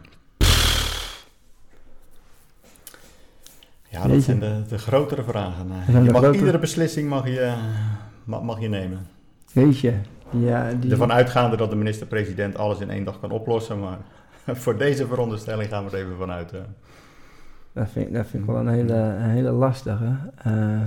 [3.89, 5.72] Ja, dat zijn de, de grotere vragen.
[5.88, 7.53] Eh, Je mag, Iedere beslissing mag je,
[8.24, 9.07] mag, mag je nemen.
[9.53, 9.93] Weet je.
[10.32, 13.98] Ja, die, Ervan uitgaande dat de minister-president alles in één dag kan oplossen, maar
[14.64, 16.52] voor deze veronderstelling gaan we er even vanuit.
[17.74, 20.16] Dat vind, dat vind ik wel een hele, een hele lastige.
[20.36, 20.82] Eh,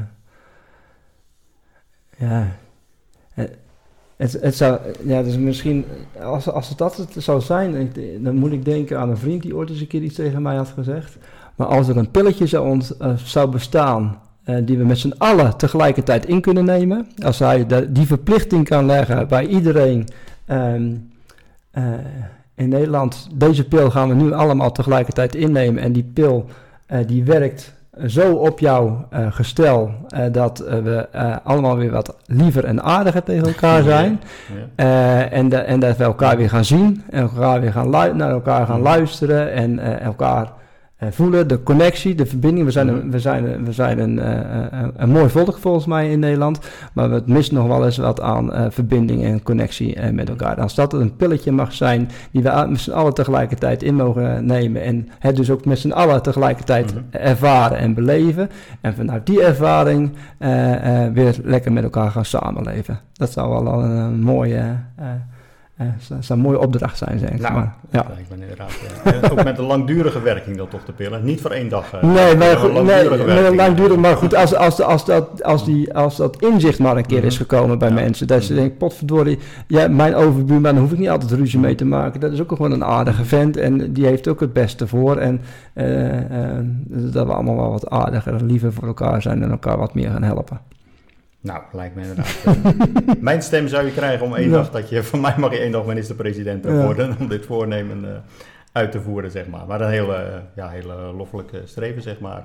[2.17, 2.47] ja.
[3.33, 3.57] Het,
[4.17, 5.85] het, het zou, ja, dus misschien,
[6.21, 9.57] als, als het dat het zou zijn, dan moet ik denken aan een vriend die
[9.57, 11.19] ooit eens een keer iets tegen mij had gezegd.
[11.57, 14.21] Maar als er een pilletje zou, ont, eh, zou bestaan,
[14.65, 18.87] die we met z'n allen tegelijkertijd in kunnen nemen, als hij de- die verplichting kan
[18.87, 20.09] leggen bij iedereen
[20.47, 20.91] ehm,
[21.71, 21.83] eh,
[22.55, 26.47] in Nederland, deze pil gaan we nu allemaal tegelijkertijd innemen en die pil
[26.87, 27.73] eh, die werkt
[28.07, 32.83] zo op jouw eh, gestel eh, dat eh, we eh, allemaal weer wat liever en
[32.83, 34.21] aardiger tegen elkaar zijn.
[34.77, 34.85] Ja.
[34.85, 38.31] Eh, en, de- en dat we elkaar weer gaan zien en elkaar weer gaan naar
[38.31, 40.51] elkaar gaan luisteren en eh, elkaar eh,
[41.11, 42.67] voelen, de connectie, de verbinding.
[42.67, 42.97] We zijn, Mhm.
[42.97, 46.19] een, we zijn, een- we zijn een, eh, een, een mooi volk volgens mij in
[46.19, 46.59] Nederland,
[46.93, 50.61] maar het mist nog wel eens wat aan eh, verbinding en connectie eh, met elkaar.
[50.61, 54.83] Als dat een pilletje mag zijn die we met z'n allen tegelijkertijd in mogen nemen
[54.83, 57.03] en het dus ook met z'n allen tegelijkertijd Mhm.
[57.11, 58.51] ervaren en beleven
[58.81, 62.99] en vanuit die ervaring eh, eh, weer lekker met elkaar gaan samenleven.
[63.13, 64.63] Dat zou wel een, een mooie,
[65.83, 67.75] eh, eh, zou- een mooie opdracht zijn, zeg Nou, maar.
[67.91, 68.01] Ja.
[68.01, 68.73] Ik ben inderdaad.
[69.05, 69.13] ja.
[69.13, 71.25] En ook met een langdurige werking dat toch de pillen.
[71.25, 71.93] Niet voor één dag.
[71.93, 75.95] eh, Nee, maar goed, langdurige nee, langdurig, maar goed, als, als, als, dat, als, die,
[75.95, 77.27] als dat inzicht maar een keer Mhm.
[77.27, 77.95] is gekomen bij Ja.
[77.95, 78.61] mensen, dat ze Mhm.
[78.61, 82.33] denken, potverdorie, ja, mijn overbuurman, daar hoef ik niet altijd ruzie mee te maken, dat
[82.33, 85.41] is ook gewoon een aardige vent en die heeft ook het beste voor en
[85.73, 89.79] eh, eh, dat we allemaal wel wat aardiger en liever voor elkaar zijn en elkaar
[89.79, 90.61] wat meer gaan helpen.
[91.43, 92.37] Nou, lijkt me inderdaad.
[92.45, 94.57] eh, mijn stem zou je krijgen om één Ja.
[94.57, 96.85] dag dat je, van mij mag je één dag minister-president Ja.
[96.85, 98.21] worden om dit voornemen eh,
[98.73, 99.67] uit te voeren, zeg maar.
[99.67, 102.43] Maar een hele, eh, ja, hele loffelijke streven, zeg maar.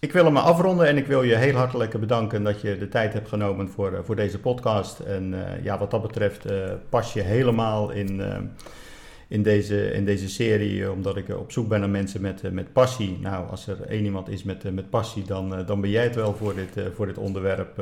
[0.00, 3.12] Ik wil hem afronden en ik wil je heel hartelijk bedanken dat je de tijd
[3.12, 4.98] hebt genomen voor, voor deze podcast.
[4.98, 6.46] En ja, wat dat betreft
[6.88, 8.22] pas je helemaal in,
[9.30, 12.44] in, deze, in deze serie, eh, omdat ik eh, op zoek ben naar mensen met,
[12.44, 13.18] eh, met passie.
[13.20, 16.34] Nou, als er één iemand is met, met passie, dan, dan ben jij het wel
[16.34, 17.78] voor dit, voor dit onderwerp.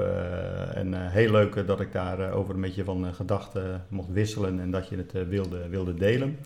[0.74, 4.88] en heel leuk dat ik daarover over een beetje van gedachten mocht wisselen en dat
[4.88, 6.38] je het wilde, wilde delen.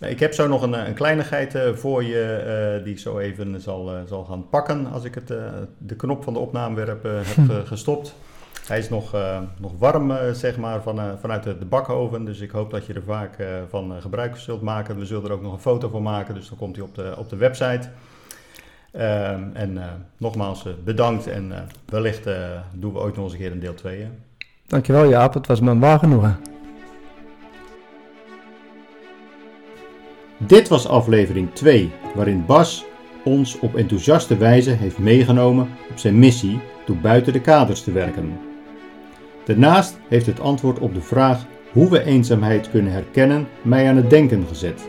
[0.00, 4.24] Ik heb zo nog een, een kleinigheid voor je, die ik zo even zal, zal
[4.24, 5.28] gaan pakken als ik het,
[5.78, 8.14] de knop van de opnamewerp eh, heb gestopt.
[8.70, 12.24] Hij is nog, eh, nog warm, eh, zeg maar, van, eh, vanuit de, bakoven.
[12.24, 14.98] Dus ik hoop dat je er vaak eh, van eh, gebruik zult maken.
[14.98, 17.14] We zullen er ook nog een foto van maken, dus dan komt hij op de,
[17.18, 17.88] op de website.
[18.92, 23.32] Ehm, en eh, nogmaals eh, bedankt en eh, wellicht eh, doen we ooit nog eens
[23.32, 24.08] een keer een deel 2.
[24.66, 26.38] Dankjewel Jaap, het was me een waar genoegen.
[30.38, 32.84] Dit was aflevering 2, waarin Bas
[33.24, 38.49] ons op enthousiaste wijze heeft meegenomen op zijn missie door buiten de kaders te werken.
[39.44, 44.10] Daarnaast heeft het antwoord op de vraag hoe we eenzaamheid kunnen herkennen mij aan het
[44.10, 44.88] denken gezet.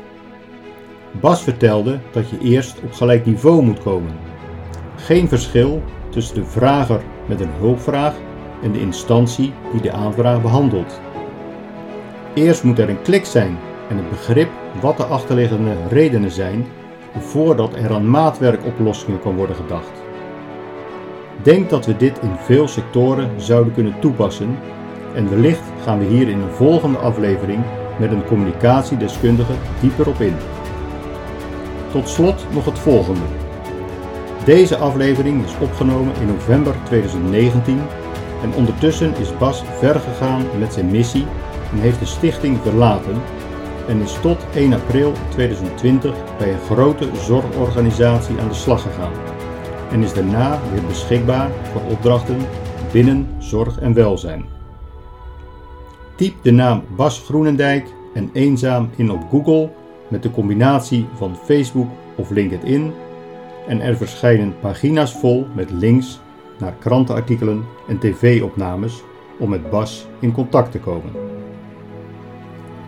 [1.12, 4.12] Bas vertelde dat je eerst op gelijk niveau moet komen.
[4.96, 8.16] Geen verschil tussen de vrager met een hulpvraag
[8.64, 11.00] en de instantie die de aanvraag behandelt.
[12.34, 13.58] Eerst moet er een klik zijn
[13.90, 14.50] en het begrip
[14.82, 16.66] wat de achterliggende redenen zijn
[17.20, 20.01] voordat er aan maatwerkoplossingen kan worden gedacht.
[21.44, 24.58] Denk dat we dit in veel sectoren zouden kunnen toepassen
[25.16, 27.64] en wellicht gaan we hier in een volgende aflevering
[28.00, 30.36] met een communicatiedeskundige dieper op in.
[31.92, 33.22] Tot slot nog het volgende.
[34.46, 37.82] Deze aflevering is opgenomen in november 2019
[38.44, 41.26] en ondertussen is Bas ver gegaan met zijn missie
[41.72, 43.22] en heeft de stichting verlaten
[43.88, 49.41] en is tot 1 april 2020 bij een grote zorgorganisatie aan de slag gegaan
[49.92, 52.38] en is daarna weer beschikbaar voor opdrachten
[52.92, 54.46] binnen zorg en welzijn.
[56.16, 59.70] Typ de naam Bas Groenendijk en eenzaam in op Google
[60.08, 62.94] met de combinatie van Facebook of LinkedIn
[63.68, 66.20] en er verschijnen pagina's vol met links
[66.60, 69.04] naar krantenartikelen en tv-opnames
[69.40, 71.12] om met Bas in contact te komen.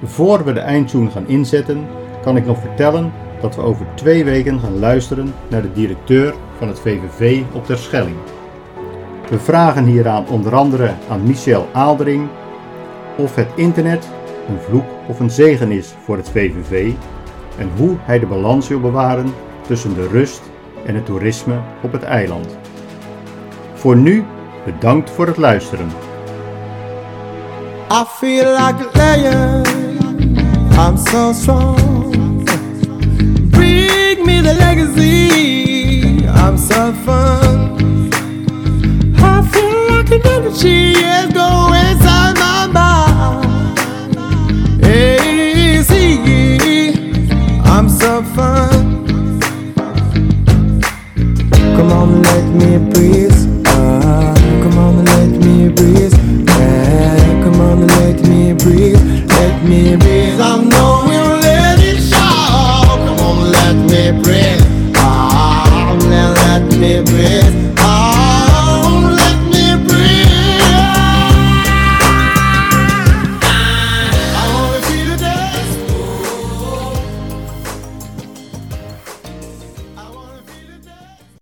[0.03, 1.85] Voor we de eindtune gaan inzetten,
[2.21, 3.11] kan ik nog vertellen
[3.43, 8.15] dat we over twee weken gaan luisteren naar de directeur van het VVV op Terschelling.
[9.29, 12.27] We vragen hieraan onder andere aan Michel Aaldering
[13.17, 14.09] of het internet
[14.47, 16.91] een vloek of een zegen is voor het VVV
[17.57, 19.33] en hoe hij de balans wil bewaren
[19.67, 20.41] tussen de rust
[20.85, 22.57] en het toerisme op het eiland.
[23.73, 24.23] Voor nu
[24.65, 25.87] bedankt voor het luisteren.
[27.91, 28.91] I feel like.
[30.77, 32.02] I'm so strong.
[34.75, 36.27] Legacy.
[36.29, 38.09] I'm so fun.
[39.17, 43.77] I feel like an energy is going inside my mind.
[45.85, 46.17] See,
[47.63, 49.05] I'm so fun.
[51.75, 53.63] Come on, let me breathe.
[53.67, 56.15] Ah, come on, let me breathe.
[56.47, 58.99] Yeah, come on, let me breathe.
[59.29, 60.41] Let me breathe.
[60.41, 62.97] I know we'll let it show.
[63.05, 64.52] Come on, let me breathe
[67.05, 67.62] breath.